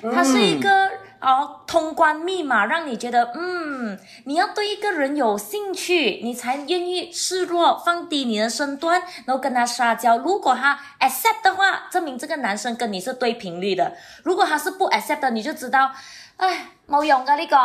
[0.00, 0.88] 它是一个
[1.20, 10.16] 哦通关密码，让你觉得嗯，你要对一个人有兴趣，你才愿意示弱，放低你的身段，然后跟他撒娇。
[10.18, 15.90] 如果他 accept 的话，证明这个男生跟你是对频率的；如果他是不 accept 的，你就知道，
[16.36, 17.56] 唉，冇用噶呢、個，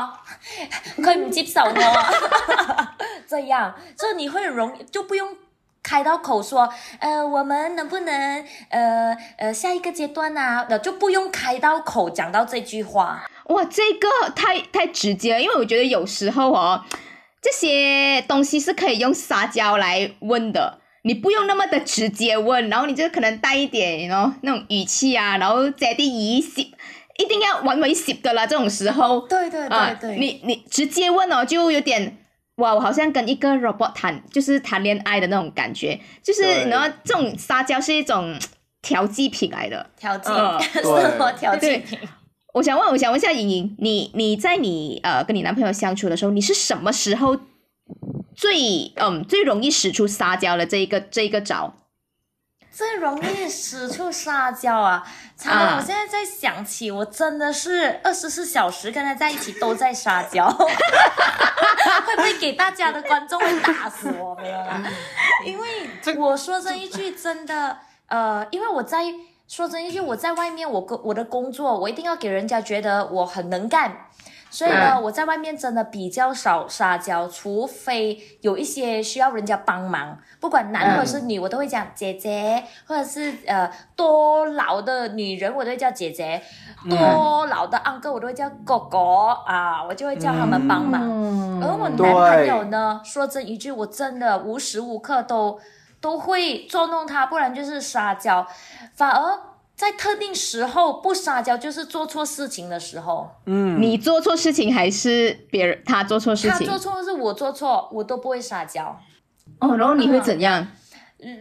[1.04, 1.74] 佢唔接受我。
[3.28, 5.38] 这样，这你会容易就不用
[5.84, 6.68] 开到口说，
[7.00, 10.66] 呃，我们能不能呃呃下一个阶段啊？
[10.70, 13.26] 呃，就不用开到口讲到这句话。
[13.48, 16.82] 哇，这个太太直接了，因为我觉得有时候哦，
[17.42, 29.28] 这些东西是可以用撒娇来问的，你不用那么的直接问，然后你就可能带一点，然后那种语气啊，然后借啲意思，一定要玩猥亵的啦，这种时候。
[29.28, 32.18] 对对啊，你你直接问哦，就有点
[32.58, 38.38] 哇，我好像跟一个 robot 谈，就是谈恋爱的那种感觉，就是对你知道这种撒娇是一种
[38.82, 39.90] 调剂品来的。
[39.98, 41.98] 调剂，嗯 生活调剂品。
[42.54, 47.36] 我想问，我想问一下莹莹，你你在你呃跟你男朋友相处的时候，你是什么时候
[48.36, 51.74] 最嗯最容易使出撒娇的这一个这一个招？
[52.74, 55.06] 最容易使出撒娇啊！
[55.38, 64.34] 惨我现在在想起，我真的是二十四小时跟他在一起都在撒娇， 会不会给大家的观众会打死我？
[64.36, 64.82] 没有啦，
[65.46, 69.04] 因为我说这一句真的，呃，因为我在
[69.48, 74.08] 说真一句，我在外面我工我的工作，我一定要给人家觉得我很能干。
[74.54, 86.40] 所以呢，嗯我在外面真的比较少撒娇，除非有一些需要人家帮忙，不管男或者是女，我都会讲姐姐，或者是呃多老的女人，我都会叫姐姐；
[86.88, 89.00] 多老的 uncle 我都会叫哥哥
[89.48, 91.02] 啊，我就会叫他们帮忙。
[91.60, 95.60] 而我男朋友呢，说真一句，我真的无时无刻都
[96.00, 98.46] 都会捉弄他，不然就是撒娇，
[98.94, 99.40] 反而
[99.76, 103.30] 在特定时候不撒娇，就是做错事情的时候。
[103.46, 106.60] 嗯，你做错事情还是别人他做错事情？
[106.60, 108.98] 他做错是我做错，我都不会撒娇。
[109.60, 110.68] 哦，然后你会怎样？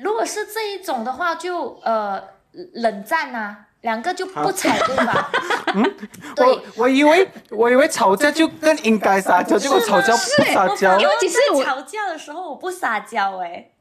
[0.03, 2.23] 如果是这一种的话，就呃
[2.75, 5.31] 冷战啊，两个就不睬，对吧？
[6.37, 13.72] 对我，我以为我以为吵架就更应该撒娇，结果吵架不撒娇因，为其实我吵架的时候我不撒娇哎、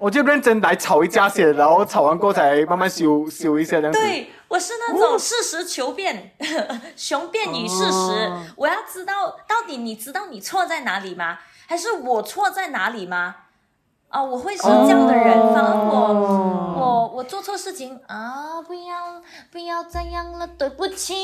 [0.00, 3.98] 我就认真来吵一架先，然后吵完过才慢慢修修一下这样子。
[4.00, 6.34] 对，我是那种事实求变，
[6.96, 7.90] 雄辩与事实。
[7.92, 11.38] 哦我要知道到底你知道你错在哪里吗？
[11.68, 13.34] 还是我错在哪里吗？
[14.10, 21.14] 啊、我会是这样的人，反而我我我做错事情啊，不要不要这样了，对不起，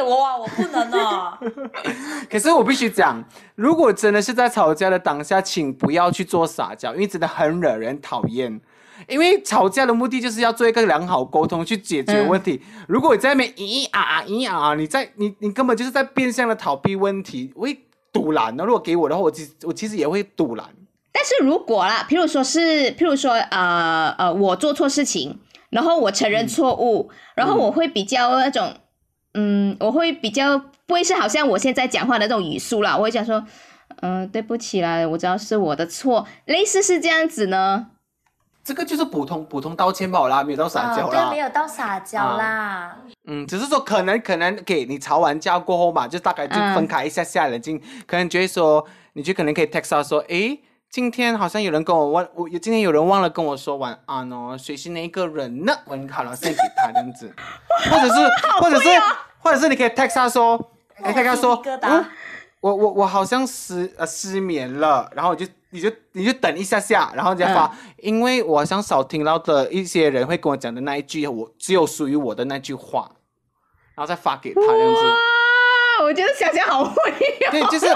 [0.00, 1.36] 哇，我不能啊。
[2.30, 3.24] 可是我必须讲，
[3.56, 8.60] 如果真的是在吵架的当下，请不要去做撒娇，因为真的很惹人讨厌。
[9.08, 12.62] 因为吵架的目的就是要做一个良好沟通，去解决问题。
[12.86, 18.64] 如果你在那边咦啊啊咦啊啊，你在你你根本就是在变相的逃避问题，我会堵拦的。
[18.64, 20.66] 如果给我的话，我其我其实也会堵拦。
[21.12, 28.74] 但是如果啦，譬如说是，譬如说，呃呃，我做错事情，然后我承认错误，然后我会比较那种，
[29.34, 33.44] 嗯，我会比较不会是好像我现在讲话的那种语速啦，我会讲说，
[34.02, 37.88] 嗯、对不起啦，我知道是我的错，类似是这样子呢。
[38.62, 41.24] 这个就是普通普通道歉吧啦，没有到撒娇啊，啦。
[41.24, 42.96] 对，没有到撒娇啦。
[43.24, 55.72] 嗯，只是说可能可能给你吵完架过后嘛，就大概就分开一下下冷静，可能觉得说，你就可能可以 text 他说，诶，今天好像有人跟我忘，我今天有人忘了跟我说晚安哦，谁是那个人呢？
[55.84, 57.32] 我好了，献给他这样子，
[57.88, 58.28] 或者是
[58.60, 58.88] 或者是
[59.38, 60.58] 或者是你可以 text 他说，
[60.98, 61.62] 你可以跟他说
[62.60, 73.12] 我我我好像失呃失眠了，然后我就你就你就等一下下，然后再发，因为我好像少听到的一些人会跟我讲的那一句，我只有属于我的那句话，
[73.94, 75.06] 然后再发给他这样子。
[75.06, 75.14] 啊，
[76.02, 77.50] 我觉得小佳好会哦。
[77.52, 77.86] 对，就是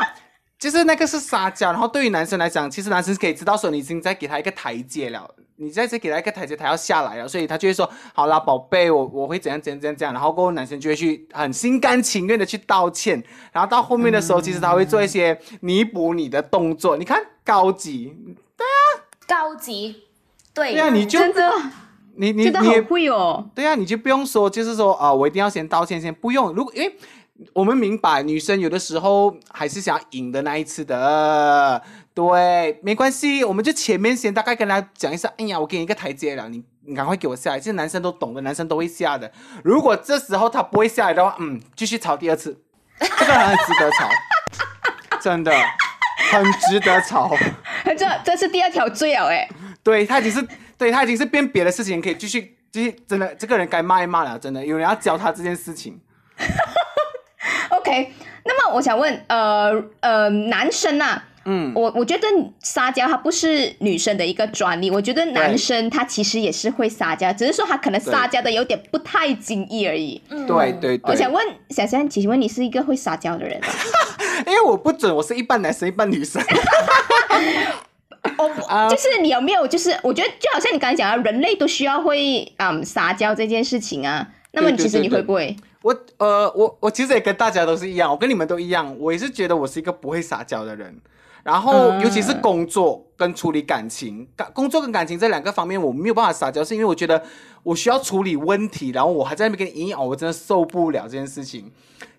[0.64, 13.22] 就是那个是撒娇，然后对于男生来讲，其实男生可以知道说你已经在给他一个台阶了，你在这给他一个台阶，他要下来了，所以他就会说好啦，宝贝，我我会怎样怎样怎样怎样，然后过后男生就会去很心甘情愿的去道歉，
[13.52, 18.16] 然后到后面的时候，其实他会做一些弥补你的动作，你看高级，
[18.56, 20.04] 对啊高级，
[20.54, 21.52] 对对啊，你就真的，
[22.16, 23.50] 你你真的好你也会哦。
[23.54, 26.54] 对啊，你就不用说，就是说啊、我一定要先道歉，先不用。
[26.54, 26.96] 如果因为
[27.52, 31.82] 我们明白，女生有的时候还是想要赢的那一次的，
[32.14, 37.58] 对，没关系，我们就前面先大概跟她讲一下，哎呀，我给你一个台阶了，你你赶快给我下来。
[37.58, 39.30] 其实男生都懂的，男生都会下的。
[39.64, 42.56] 如果这时候他不会下来的话，嗯，继续吵第二次，
[43.00, 44.08] 这个人很值得吵，
[45.20, 45.52] 真的
[46.30, 47.36] 很值得吵。
[47.84, 49.48] 这这是第二条罪了哎。
[49.82, 50.48] 对他已经是，
[50.78, 56.00] 对他已经是变别的事情，可以继续继续，真的这个人该骂一骂了，真的有人要教他这件事情。
[57.86, 58.12] OK，
[58.44, 59.70] 那么我想问，呃
[60.00, 62.26] 呃，男生啊，嗯，我我觉得
[62.60, 70.20] 撒娇它不是女生的一个专利，我觉得男生他其实也是会撒娇，只是说他可能撒娇的有点不太经意而已。
[70.30, 71.10] 嗯对对对。
[71.12, 73.68] 我想问小香，请问你是一个会撒娇的人吗？
[74.46, 76.42] 因为我不准，我是一半男生一半女生。
[78.68, 79.66] 啊就是你有没有？
[79.68, 84.26] 就是我觉得就好像你刚才讲的，人类都需要会嗯撒娇这件事情啊。
[84.52, 85.56] 那么其实你对对会不会？
[85.84, 90.98] 我呃，我我其实也跟大家都是一样，我跟你们都一样，我也是觉得我是一个不会撒娇的人。
[91.42, 97.22] 然后，嗯尤其是工作跟处理感情，感工作跟感情这两个方面，我没有办法撒娇，是因为我觉得
[97.62, 101.70] 我需要处理问题，然后我还在那边跟你硬熬，我真的受不了这件事情。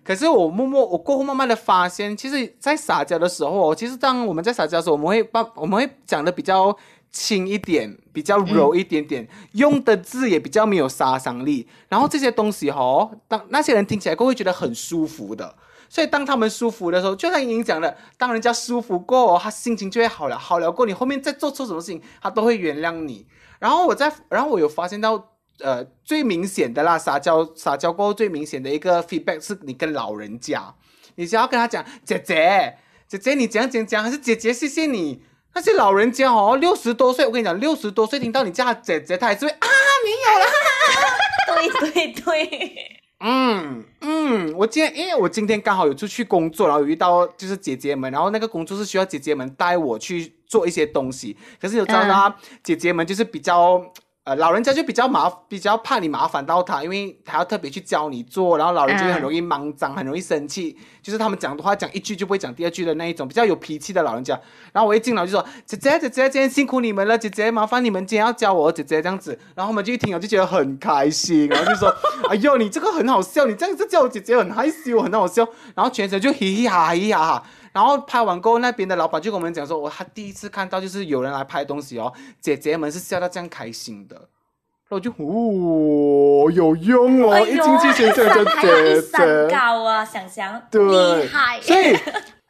[0.04, 6.76] 可是我默默，我过后慢慢的发现，其实，在撒娇的时候，其实当我们在撒娇的时候，我们会把我们会讲的比较
[7.16, 11.66] 轻一点，比较柔一点点，用的字也比较没有杀伤力。
[11.88, 15.56] 然后这些东西哦，当那些人听起来都会觉得很舒服的。
[15.88, 23.26] 所以当他们舒服的时候，就像莹莹讲的，当人家舒服过、哦，他心情就会好了，好了过，你后面再做错什么事情，他都会原谅你。
[23.58, 30.74] 然后我在，然后我有发现到，呃，最明显的啦，撒娇撒娇过后最明显的一个 feedback 是你跟老人家，
[31.14, 32.76] 你只要跟他讲，姐姐，
[33.08, 35.22] 姐姐你讲讲讲，还是姐姐谢谢你。
[35.56, 39.66] 那些老人家哦，六十多岁，我跟你讲，六十多岁听到你叫他姐姐，他还是会啊，
[40.04, 40.46] 没有啦
[41.48, 52.36] 对对对，嗯嗯，我今天因为我今天刚好有出去工作，然后有遇到就是姐姐们，然后那个工作是需要姐姐们带我去做一些东西，可是有知道吗？
[52.62, 53.82] 姐姐们就是比较。
[54.26, 64.36] 呃，老人家就比较麻，比较怕你麻烦到他，因为他要特别去教你做，然后老人就会很容易莽张，很容易生气，就是他们讲的话讲一句就不会讲第二句的那一种，比较有脾气的老人家。
[64.72, 71.94] 然后我一进来就说：“姐姐，姐姐，今天辛苦你们了，姐姐，麻烦你们今天要教我，姐姐这样子。”然后他们就一听，我就觉得很开心，然后就说
[72.28, 75.46] ：“哎呦，你这个很好笑，你这样子叫我姐姐很害羞，很好笑。”
[75.76, 77.44] 然后全程就嘻嘻哈哈，嘻嘻哈哈。
[77.76, 82.10] 然后拍完过后，那边的老板就跟我们讲说：“我他第一次看到就是有人来拍东西哦，
[82.40, 84.16] 姐姐们是笑到这样开心的。”
[84.88, 89.54] 然后我就哦，有用哦，哎一进去先叫叫还要一姐山姐。
[89.54, 91.94] 高啊，想想对厉害，所以，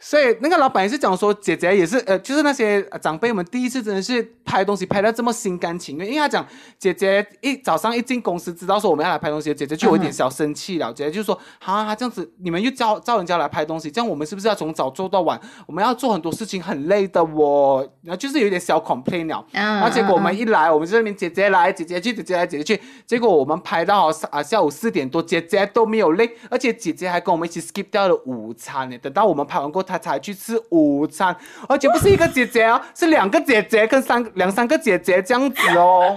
[0.08, 6.46] 所以那个老板也是讲说，姐姐也是呃，就是那些呃长辈们第一次真的是拍东西拍的这么心甘情愿，因为他讲
[6.78, 15.40] 姐姐一早上一进公司知道说我们要来拍东西，姐姐就有一点小生气了，姐姐就说啊，这样子你们又叫叫人家来拍东西，这样我们是不是要从早做到晚？
[15.66, 17.84] 我们要做很多事情，很累的哦。
[18.02, 22.80] 然后就是有点小 complain 了，嗯然后结果我们嗯一来，我们就在那边姐姐来，姐姐去，姐姐来，姐姐去。
[23.04, 28.96] 结果我们拍到啊下午四点多，姐姐都没有累，而且姐姐还跟我们一起 skip 掉了午餐呢。
[28.98, 31.36] 等到我们拍完过，她才去吃午餐，
[31.68, 36.14] 而且不是一个姐姐哦，是两个姐姐跟三两三个姐姐这样子哦。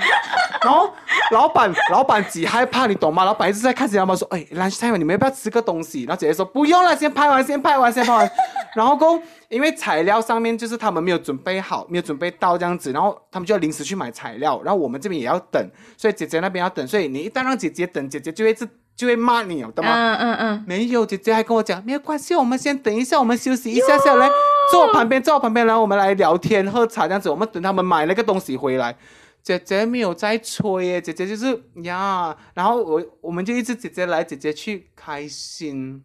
[0.62, 0.92] 然后
[1.32, 3.24] 老板老板几害怕，你懂吗？
[3.24, 6.04] 老板一直在看着他们说，哎，lunch time 你们要不要吃个东西？
[6.04, 8.30] 然后姐姐说不用了，先拍完，先拍完，先拍完。
[8.76, 15.66] 然后过后因为材料上面就是他们没有准备好，没有准备到这样子，然后他们就要临时去买材料，然后我们这边也要等，
[15.98, 18.68] 所以姐姐那边要等，所以你一旦让姐姐等，姐姐就会是
[19.00, 19.94] 就会骂你，懂吗？
[19.96, 24.30] 嗯嗯嗯，没有，姐姐还跟我讲，没有关系，我们先等一下，我们休息一下下来，
[24.70, 28.94] 坐我旁边，坐我旁边，然后我们来聊天喝茶这样子，我们等他们买那个东西回来。
[29.42, 36.04] 姐姐没有在催耶，姐姐就是呀，然后我我们就一直姐姐来，姐姐去，开心。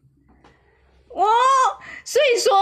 [1.17, 1.27] 哇，
[2.05, 2.53] 所以说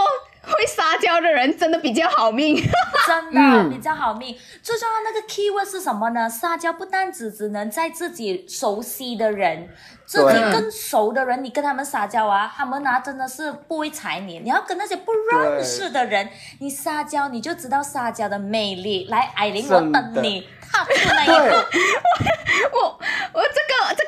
[0.57, 2.55] 会撒娇的人真的比较好命。
[3.05, 4.37] 真的、嗯比较好命。
[4.61, 6.29] 最重要那个 keyword 是什么呢？
[6.29, 9.67] 撒娇不单只只能在自己熟悉的人、
[10.05, 14.39] 自己更熟的人，你跟他们撒娇啊，他们啊真的是不会踩你。
[14.39, 16.29] 你要跟那些不认识的人，
[16.59, 19.07] 你撒娇，你就知道撒娇的魅力。
[19.09, 21.55] 来，艾琳，我等你踏出那一步。
[22.73, 22.99] 我
[23.33, 23.52] 我这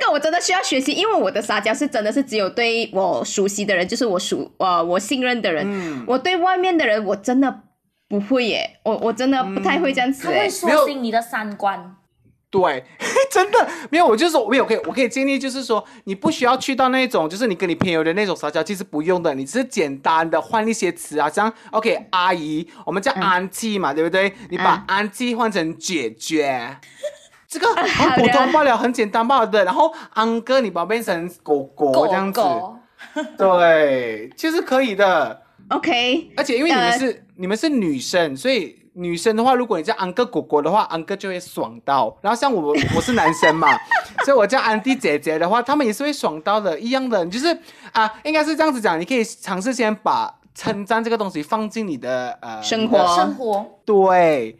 [0.05, 7.61] 个我真的需要学习，因为我的撒娇是真的是只有对我熟悉的人，就是我熟呃我信任的人，嗯我对外面的人我真的
[8.07, 10.29] 不会耶，我我真的不太会这样子他。
[10.31, 11.95] 会刷新你的三观。
[12.51, 12.85] 对，
[13.29, 24.31] 真的没有，我就说没有，可以，我可以建议，就是说你不需要去到那种，就是你跟你朋友的那种撒娇，其实不用的，你只是简单的换一些词啊，像 OK 阿姨，我们叫安吉嘛，对不对？
[24.49, 26.77] 你把嗯安吉换成姐姐。
[27.57, 29.63] 这个很普通罢了，很简单罢了的。
[29.63, 32.75] 然后安哥，你把它变成狗狗狗这样子，狗，
[33.37, 35.41] 对，其实可以的。
[35.69, 42.15] OK，而且因为你们呃是、你们是女生，所以女生的话，如果你叫安哥果果的话，安哥就会爽到。
[42.21, 43.69] 然后像我我是男生嘛，
[44.25, 47.23] 所以我叫安迪姐姐的话，他们也是会爽到的，一样的。
[47.23, 47.57] 你就是
[47.93, 54.57] 啊，应该是这样子讲，你可以尝试先把称赞这个东西放进你的呃生活你的生活对，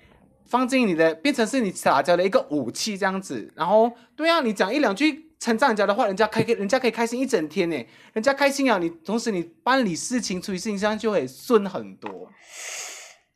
[0.48, 3.52] 放进你的变成是你撒娇的一个武器这样子。
[3.56, 7.86] 然后对啊，你讲一两句称赞人家的话，人家开人家可以开心一整天呢。
[8.14, 12.30] 人家开心啊，你同时你办理事情、处理事情上就会顺很多。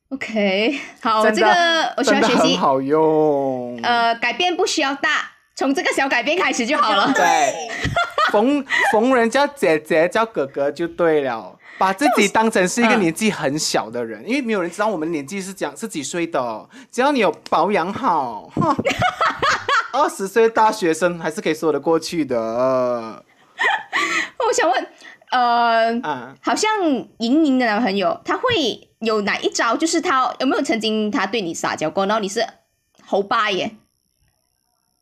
[0.10, 2.39] OK，好，这个我需要学习。
[2.39, 3.80] 很好用。
[3.84, 7.14] 呃，改变不需要大，从这个小改变开始就好了。
[7.14, 7.70] 对，
[8.32, 11.57] 逢逢人叫姐姐叫哥哥就对了。
[11.77, 16.69] 把自己当成是一个嗯年纪很小的人，因为没有人知道我们年纪是讲是几岁的。
[16.91, 18.75] 只要你有保养好，哼
[19.93, 23.23] 二十岁大学生还是可以说得过去的。
[24.45, 24.88] 我想问，
[25.32, 26.69] 呃，啊，好像
[27.19, 29.77] 莹莹的男朋友，他会有哪一招？
[29.77, 32.45] 就是他有没有曾经他对你撒娇过，然后你是
[33.05, 33.77] 猴掰耶，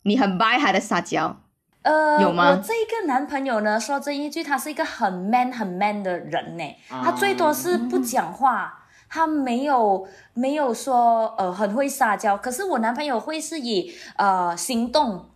[0.04, 1.42] 你很掰他的撒娇，
[1.88, 6.76] 呃，有吗我这个男朋友呢，说真一句，他是一个很 man 很 man 的人呢。
[6.90, 8.80] 啊他最多是不讲话，
[9.10, 12.38] 他没有没有说呃很会撒娇。
[12.38, 15.28] 可是我男朋友会是以呃行动，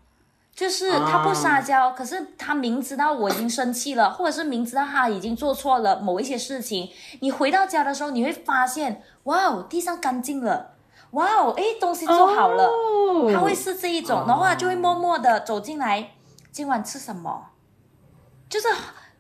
[0.54, 6.90] 就是他不撒娇，可是他明知道我已经生气了，或者是明知道他已经做错了某一些事情，
[7.22, 10.72] 你回到家的时候，你会发现，哇哦，地上干净了，
[11.12, 12.66] 哇哦，诶，东西做好了。
[12.66, 16.12] 哦他会是这一种，然后他就会默默的走进来，
[16.52, 17.48] 今晚吃什么？
[18.50, 18.68] 就是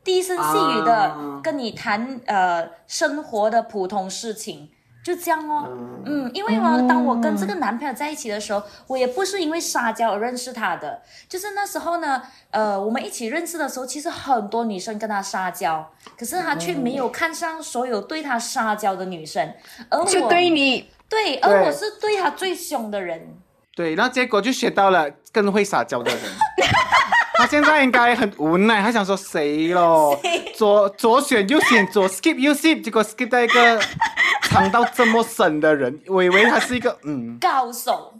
[0.03, 4.69] 低声细语的啊跟你谈、呃生活的普通事情，
[5.05, 5.69] 就这样哦。
[6.05, 19.53] 嗯，因为呢，当我跟这个男朋友在一起的时候，我也不是因为撒娇而认识他的，就是那时候呢，呃，我们一起认识的时候，其实很多女生跟他撒娇，可是他却没有看上所有对他撒娇的女生，
[19.87, 23.37] 而我就对你对，而我是对他最凶的人。
[23.73, 26.19] 对，然后结果就学到了更会撒娇的人。
[27.41, 30.15] 他现在应该很无奈，他想说谁咯？
[30.53, 33.81] 左左选右选，左 skip 右 skip，结果 skip 到一个
[34.43, 38.13] 藏到这么深的人，我以为他是一个嗯高手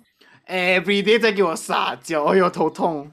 [0.48, 3.12] ，，every day 在给我撒娇，哎呦头痛。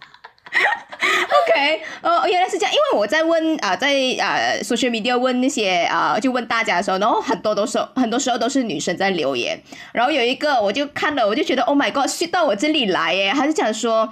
[0.50, 14.10] OK，呃，原来是这样，因为我在问啊、在啊 social media 问那些啊、就问大家的时候，然后很多都是很多时候都是女生在留言，然后有一个我就看了，我就觉得 Oh my God，睡到我这里来耶，他就讲说。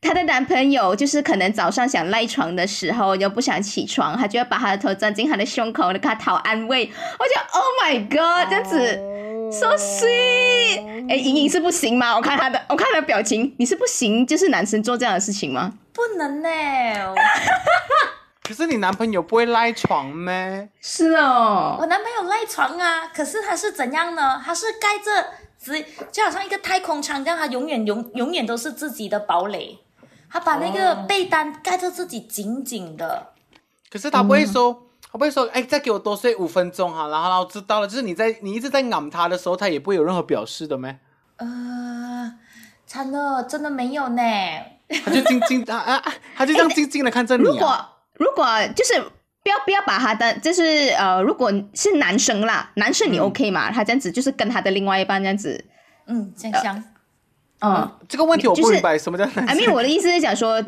[0.00, 6.90] 她的男朋友就是可能早上想赖床的时候，又不想起床，她就要把她的头钻进她的胸口，跟她讨安慰。
[7.18, 8.78] 我就 Oh my God，这样子、
[9.52, 11.08] so sweet。
[11.10, 12.14] 哎，莹莹是不行吗？
[12.14, 15.74] 我看她的，我看她的表情，你是不行，就是男生做这样的事情吗？
[15.92, 16.48] 不能呢。
[18.44, 20.68] 可是你男朋友不会赖床咩？
[20.80, 24.40] 是哦，我男朋友赖床啊，可是他是怎样呢？
[24.42, 25.28] 他是盖着
[25.62, 29.78] 只就好像一个太空舱这样，他永远永永远都是自己的堡垒。
[30.30, 33.32] 他把那个被单盖着自己紧紧的。
[33.90, 40.98] 可是他不会说，他不会说，哎，再给我多睡五分钟哈，然后然后知道了，就是你在你一直在揞他的时候，他也不会有任何表示的咩？
[41.36, 42.34] 呃，
[42.86, 44.22] 惨了，真的没有呢。
[45.04, 47.46] 他就静静啊 啊，啊他就这样静静的看着你、啊。
[47.46, 49.00] 如果如果就是
[49.42, 53.70] 不要不要把他的就是呃，如果是男生啦，男生你 OK 嘛？
[53.70, 55.64] 他这样子就是跟他的另外一半这样子，
[56.06, 56.84] 嗯，香香，
[57.60, 57.90] 嗯。
[58.08, 60.64] 这个问题我不就是明白，什么叫男 I 生 mean，我的意思是讲说，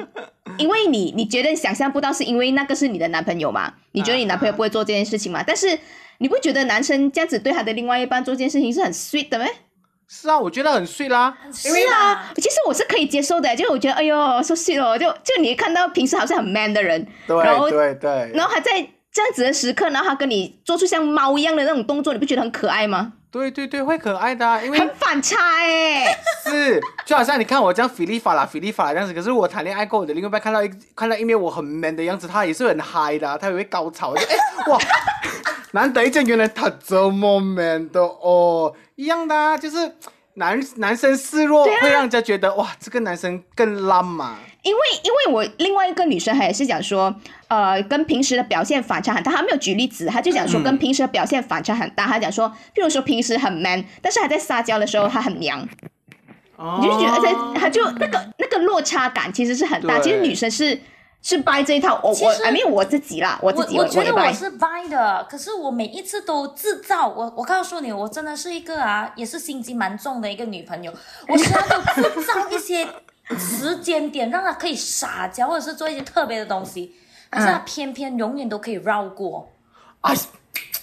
[0.59, 3.73] 因为你你觉得想象不到，是因为那个是你的男朋友嘛？
[3.93, 5.43] 你觉得你男朋友不会做这件事情嘛？
[5.47, 5.79] 但是
[6.19, 9.47] 你不觉得男生这样子对他的另外一半做这件事情是很 sweet 的吗？
[10.13, 11.37] 是啊，我觉得很碎啦。
[11.53, 23.15] 是啊，其实我是可以接受的，就我觉得哎呦，so sweet 哦，就就你看到平时好像很 man 的人，然后对对对，然后还在这样子的时刻，然后他跟你做出像猫一样的那种动作，你不觉得很可爱吗？
[23.33, 34.37] 对对对，会可爱的、啊，因为很反差哎、 是就好像你看我这样菲利法啦菲利法啦这样子，可是我谈恋爱过，我的另一半看到一看到一面我很 man 的样子，他也是很嗨的、啊，他也会高潮，就哎
[34.67, 34.79] 哇，
[35.73, 39.95] 难得一见，原来他这么 man 的哦，一样的、啊，就是
[40.41, 44.39] 男男生示弱、会让人家觉得哇，这个男生更浪嘛。
[44.63, 47.15] 因为因为我另外一个女生还是讲说，
[47.49, 49.31] 呃，跟平时的表现反差很大。
[49.31, 52.07] 她没有举例子，她就讲说跟平时的表现反差很大。
[52.07, 55.67] 她讲说，譬如说平时很 man，但是还在撒娇的时候她很娘，
[56.57, 59.99] 哦你就觉得在她就那个那个落差感其实是很大。
[60.01, 60.79] 其实女生是
[61.23, 64.03] 是掰这一套，我我其实 I mean 我自己啦，我自己我我觉。
[64.03, 67.33] 得我是掰的，可是我每一次都制造我。
[67.37, 70.93] 我告诉你，我真的是一个啊，也是心机蛮重的一个女朋友。
[71.29, 72.89] 我时常都制造一些
[73.39, 76.95] 时间点，让她可以撒娇，或者是做一些特别的东西，
[77.29, 79.49] 可是她偏偏永远都可以绕过。
[80.01, 80.15] 啊，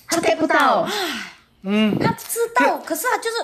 [0.08, 0.88] 他 get 不到。
[1.64, 3.38] 嗯他知道，可是他就是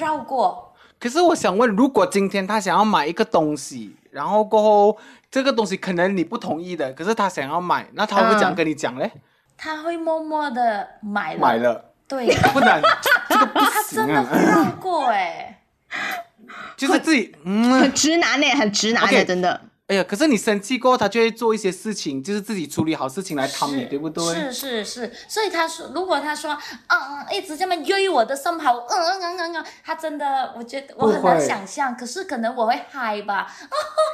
[0.00, 0.72] 绕过。
[0.98, 4.96] 可是我想问，如果今天他想要买一个东西，然后过后
[5.36, 9.12] 这个东西可能你不同意的，可是他想要买，那他会怎样跟你讲嘞？
[9.54, 12.80] 他会默默的买了，买了，对，不能，
[13.28, 15.60] 这个不他真的会啊，绕过哎、
[16.74, 17.70] 就是自己嗯。
[17.80, 19.60] 很直男呢，很直男的 OK 真的。
[19.88, 24.24] 哎呀，可是你生气过后，他就会做一些事情，就是自己处理好事情来讨你，对不对？
[24.34, 26.50] 是是是，所以他说，如果他说，
[26.88, 33.46] 嗯嗯，一直这么约我的身旁，嗯嗯嗯嗯嗯，他真的，我觉得我很难会想象，可是可能我会嗨吧，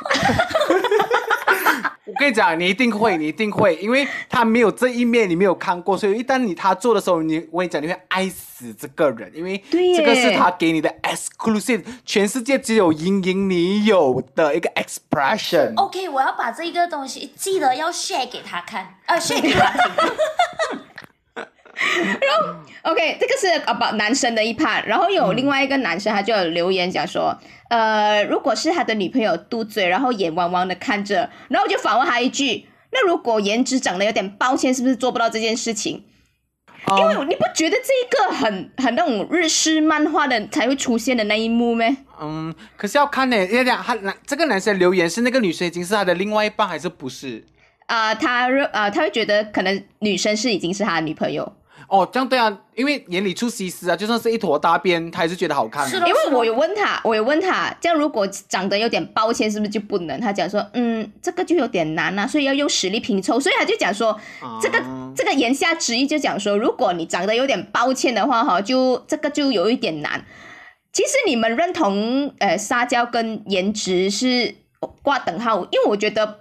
[2.04, 15.72] 我跟你讲，你一定会，你一定会，因为他没有这一面，你没有看过，所以一旦你他做的时候，你我跟你讲，你会爱死这个人，因为这个是他给你的 exclusive，全世界只有莹莹你有的一个 expression。
[15.76, 19.80] OK，我要把这一个东西记得要 share 给他看，呃，share 给他听。
[22.82, 27.36] OK，这个是 about 男生的一 part，然后有另外一个男生他就有留言讲说，
[27.72, 36.04] 呃，如果是他的女朋友嘟嘴，然后眼汪汪的看着，然后我就反问他一句，那如果颜值长得有点抱歉，是不是做不到这件事情？
[36.98, 41.96] 因为你不觉得这一个很很那种日式漫画的才会出现的那一幕咩？
[42.20, 47.42] 嗯，可是要看呢，因为他男这个男生留言是那个女生已经是他的另外一半还是不是？
[47.86, 51.50] 啊、他认啊、他会觉得可能女生是已经是他的女朋友，
[51.92, 55.86] 哦，这样对啊，因为眼里出西施啊，就算是一坨大便，他还是觉得好看。
[55.86, 60.18] 是的因为我有问他，我有问他，这样如果长得有点抱歉，是不是就不能？
[60.18, 63.38] 他讲说，嗯，这个就有点难啊，所以要用实力拼凑。
[63.38, 64.18] 所以他就讲说，
[64.62, 70.24] 这个啊这个言下之意就讲说，如果你长得有点抱歉的话，哈，就这个就有一点难。
[70.94, 74.54] 其实你们认同呃撒娇跟颜值是
[75.02, 76.38] 挂等号，因为我觉得，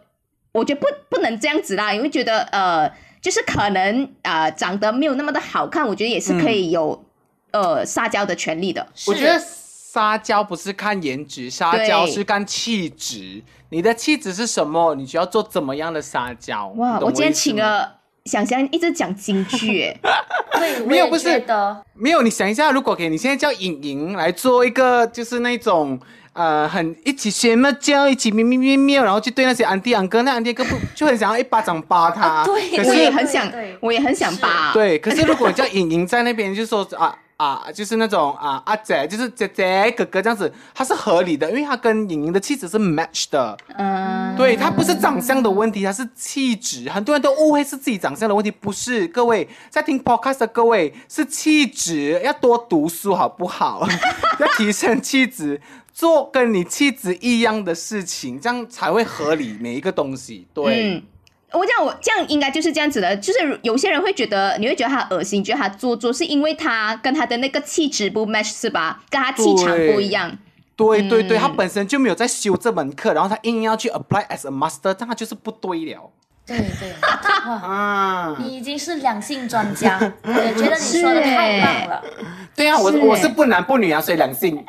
[0.54, 2.90] 我觉得不不能这样子啦，因为觉得呃，
[3.22, 7.06] 就是可能呃长得没有那么的好看，我觉得也是可以有、
[7.52, 8.86] 呃撒娇的权利的。
[9.08, 13.44] 我觉得撒娇不是看颜值，撒娇是看气质。
[13.70, 14.96] 你的气质是什么？
[14.96, 16.68] 你就要做怎么样的撒娇。
[16.78, 26.00] 哇，我今天请了想想一直讲京剧， 哎，对，我也没有不是的没有，你想一下，如果给你现在叫颖颖来做一个，就是那种
[26.34, 32.22] 呃，很一起学嘛叫，一起喵喵喵喵，然后去对那些安迪安哥，那安迪哥不就很想要一巴掌扒他？
[32.26, 33.52] 啊 对可我也很想
[33.82, 43.58] 我也很想扒，对，可是如果你叫莹莹在那边，就说啊 啊，就是那种啊阿姐，就是姐姐哥哥这样子，他是合理的，因为他跟莹莹的气质是 match 的。
[43.76, 46.88] 嗯，对他不是长相的问题，他是气质。
[46.88, 49.08] 很多人都误会是自己长相的问题，不是。
[49.08, 53.88] 各位在听 podcast 的各位是气质，要多读书好不好？
[54.38, 55.60] 要提升气质，
[55.94, 60.48] 做跟你气质一样的事情，这样才会合理每一个东西。
[60.54, 61.04] 对，嗯，
[61.52, 69.04] 我这样我这样应该就是这样子的，就是有些人会觉得你会觉得他恶心，觉得他做作，是因为他跟他的那个气质不 match 是吧？
[69.10, 70.38] 跟他气场不一样。
[70.78, 76.10] 对对对，嗯他本身就没有在修这门课，然后他硬要去 apply as a master，这样他就是不对了
[76.44, 78.36] 对对，哇， 啊。
[78.40, 82.04] 你已经是两性专家，我也觉得你说的太棒了。
[82.56, 84.66] 对啊，我是我是不男不女啊，所以两性。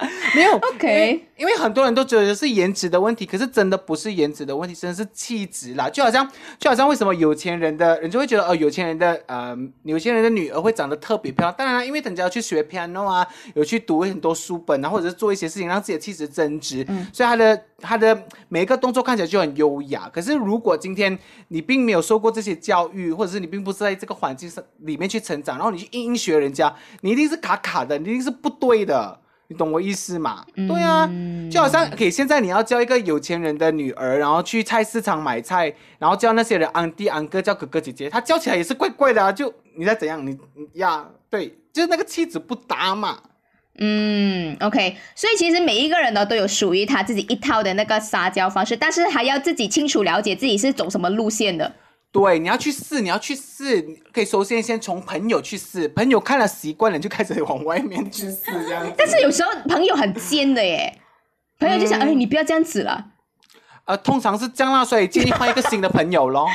[0.34, 5.90] 没有 OK 因为很多人都觉得是颜值的问题，可是真的不是颜值的问题，真的是气质啦。
[5.90, 6.28] 就好像
[6.58, 11.54] 就好像为什么有钱人的人就会觉得，哦，有钱人的呃，有钱人的女儿会长得特别漂亮。
[11.58, 20.08] 当然啦，因为人家要去学 piano 啊，有去读很多书本啊，或者是做一些事情让自己的气质增值，所以他的他的每一个动作看起来就很优雅。
[20.12, 21.18] 可是如果今天
[21.48, 29.18] 你并没有受过这些教育，或者是你并不是在这个环境上里面去成长，然后你去硬硬学人家，你一定是卡卡的，你一定是不对的。
[29.48, 30.44] 你懂我意思吗？
[30.54, 31.08] 对啊，
[31.50, 39.30] 就好像，OK，现在你要叫一个有钱人的女儿，然后去菜市场买菜，然后叫那些人安弟安哥叫哥哥姐姐，他叫起来也是怪怪的啊。
[39.30, 43.18] 就你在怎样，你你呀，对，就是那个气质不搭嘛。
[43.78, 51.72] 嗯，OK，所以其实每一个人呢都有属于他自己一套的那个撒娇方式，但是还要自己清楚了解自己是走什么路线的。
[52.14, 58.92] 对，你要去试，你要去试，可以首先先从朋友去试，朋友看了习惯了，你就开始往外面去试这样子。
[58.96, 60.96] 但是有时候朋友很尖的耶，
[61.58, 63.04] 朋友就想，嗯哎，你不要这样子了。
[63.86, 66.48] 呃，通常是这样啦，所以建议换一个新的朋友咯。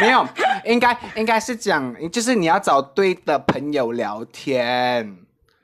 [0.00, 0.26] 没有，
[0.64, 5.18] 应该应该是讲，就是你要找对的朋友聊天。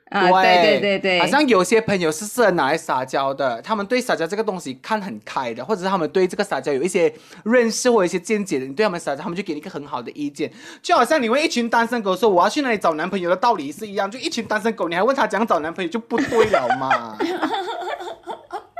[0.09, 10.51] 啊，对对对对，好像有些朋友是适合拿来撒娇的，他们对撒娇这个东西看很开的，或者是他们对这个撒娇有一些认识或者一些见解的，你对他们撒娇，他们就给你一个很好的意见。
[10.81, 17.17] 就好像你问一群单身狗说我要去哪里找男朋友的道理是一样，就一群单身狗，你还问他怎样找男朋友就不对了嘛。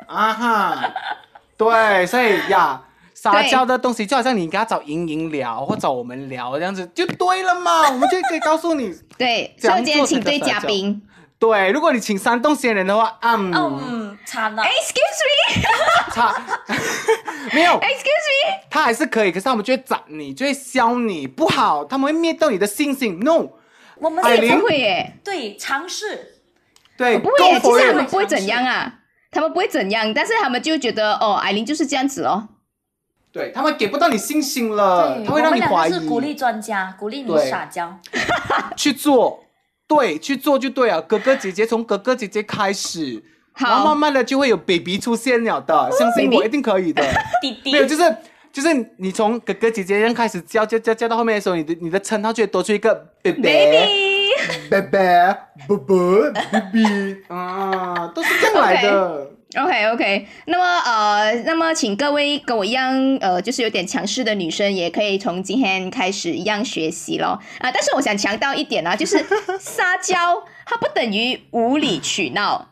[0.07, 0.93] 啊哈，
[1.55, 2.83] 对，所以呀。
[3.21, 8.95] 撒娇的东西，就好像你跟他找莹莹聊或找我们聊这样子就对了嘛，我们就可以告诉你。
[9.17, 11.01] 对，所以今天请对嘉宾。
[11.39, 14.61] 对，如果你请山东仙人的话，嗯，嗯，惨了。
[14.61, 15.63] Excuse me,
[16.11, 16.35] 惨
[17.55, 18.59] 没有，excuse me。
[18.69, 23.19] 他还是可以，可是他们就会斩你，就会削你，不好，他们会灭掉你的信心。
[23.21, 23.47] No，
[23.95, 26.41] 我们艾琳是不会耶，对尝试，
[26.97, 28.95] 对，不会耶，其实他们不会怎样啊，
[29.31, 32.49] 他们不会怎样，但是他们就觉得哦，艾琳就是这样子哦。
[33.31, 35.89] 对他们给不到你信心了，对，他会让你怀疑。
[35.89, 37.97] 两个是鼓励专家，鼓励你撒娇。
[38.75, 39.45] 去做，
[39.89, 41.01] 对，去做就对了。
[41.01, 43.23] 哥哥姐姐从哥哥姐姐开始，
[43.57, 47.03] 然后慢，慢的就会有 baby 出现了的，相信我，一定可以的。
[47.41, 48.17] 弟弟没有，就是
[48.53, 54.09] 就是你从哥哥姐姐这样开始叫叫叫叫到后面的时候，你的你的称号就会多出一个 baby baby。
[54.69, 55.37] baby
[55.67, 55.95] 布布
[56.51, 59.31] baby 啊，都是这样来的。
[59.57, 67.39] OK OK，那么呃，那么请各位跟我一样呃，就是有点强势的女生，也可以从今天开始一样学习咯。
[67.57, 69.25] 啊、但是我想强调一点啊，就是
[69.59, 70.15] 撒娇
[70.67, 72.69] 它不等于无理取闹，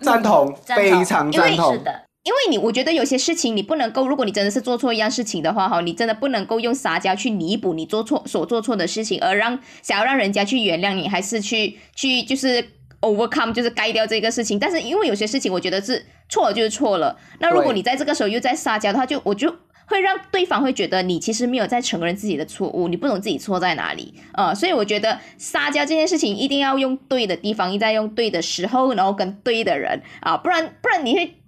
[0.00, 1.82] 赞同，非常赞是同。
[1.82, 12.64] 的，因为你我觉得有些事情你不能够，如果你真的是做错一样事情的话哈，你真的不能够用撒娇去弥补你做错所做错的事情，而让想要让人家去原谅你，还是去去就是
[13.00, 14.58] overcome 就是改掉这个事情。
[14.58, 19.54] 但是因为有些事情我觉得是错了就是错了，那如果你在这个时候又在撒娇的话，就我就。
[19.90, 31.38] 会让对方会觉得你其实没有在承认自己的错误，你不懂自己错在哪里，呃，所以我觉得撒娇这件事情一定要用对的地方，一定要用对的时候，然后跟对的人啊，不然不然你会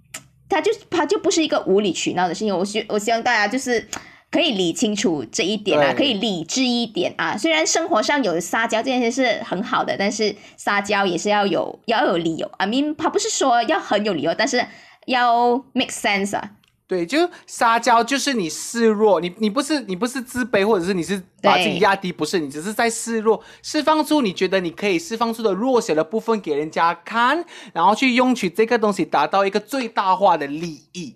[0.49, 2.57] 他就他就不是一个无理取闹的事情。
[2.57, 3.87] 我希我希望大家就是
[4.31, 7.37] 可以理清楚这一点啊，可以理智一点啊。
[7.37, 12.49] 虽然生活上有撒娇这件事是很好的，但是撒娇也是要有要有理由。
[12.57, 14.65] I mean，他不是说要很有理由，但是
[15.05, 16.51] 要 make sense 啊。
[16.87, 31.15] 对，就撒娇就是你示弱，你你不是你不是自卑，或者是你是把自己对压低，不是，你只是在示弱，释放出你觉得你可以释放出的弱小的部分给人家看，然后去用取这个东西达到一个最大化的利益。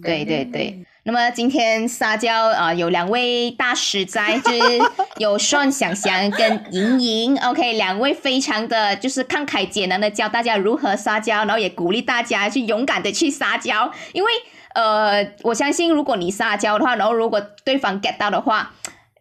[0.00, 0.86] 对对对。
[1.04, 4.60] 那么今天撒娇啊、有两位大师在，就是
[5.16, 14.30] 有双想想跟莹莹， OK，两位非常的就是慷慨解囊的教大家如何撒娇，然后也鼓励大家去勇敢的去撒娇，因为
[14.74, 18.72] 呃，我相信如果你撒娇的话，然后如果对方 get 到的话。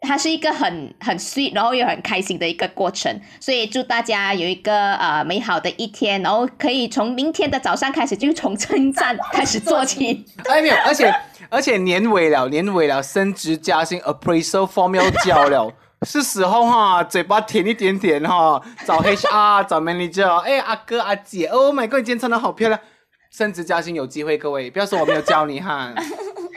[0.02, 10.26] 它是一个很很 sweet，然后又很开心的一个过程，所以祝大家有一个呃美好的一天，然后可以从明天的早上开始就从称赞开始做起。
[10.50, 11.14] 哎，没有，而且
[11.50, 15.72] 而且年尾了，年尾了，升职加薪，appraisal form 要交了。
[16.04, 22.82] 是时候哈，嘴巴甜一点点哈，找 HR， 找 manager，哎，阿哥阿姐，Oh my god，你今天穿的好漂亮，
[23.30, 25.94] 升职加薪有机会，各位不要说我没有教你哈。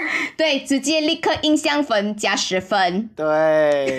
[0.37, 3.09] 对，直接立刻印象分加十分。
[3.17, 3.99] 对，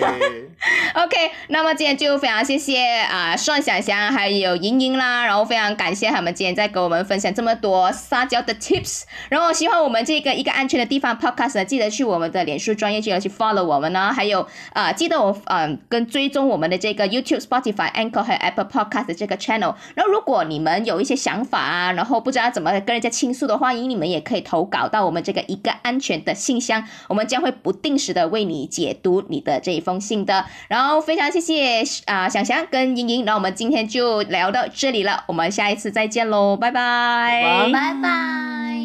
[0.94, 9.02] OK，那么今天就非常谢谢啊，双想想还有莹莹啦，然后非常感谢他们今天在给我们分享这么多撒娇的 tips。
[9.28, 19.74] 然后喜欢我们这个一个安全的地方 podcast 呢，记得去我们的脸书专业，记得去 follow 我们呢，还有呃，记得我嗯、跟追踪我们的这个 YouTube、Spotify、Anchor 和 Apple Podcast 的这个 channel。
[19.94, 30.44] 然后如果你们有一些想法啊，然后不知道怎么跟人家倾诉的话，欢迎你们也可以投稿到我们这个一个安安全的信箱，我们将会不定时的为你解读你的这一封信的。
[30.68, 37.70] 然后非常谢谢啊、想想跟莹莹，那我们今天就聊到这里了，我们下一次再见喽，拜拜。
[37.72, 38.78] 拜拜。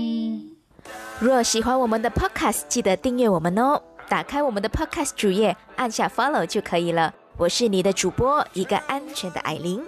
[1.20, 3.82] 若喜欢我们的 Podcast，记得订阅我们哦。
[4.08, 7.14] 打开我们的 Podcast 主页，按下 Follow 就可以了。
[7.36, 9.82] 我是你的主播，一个安全的艾琳。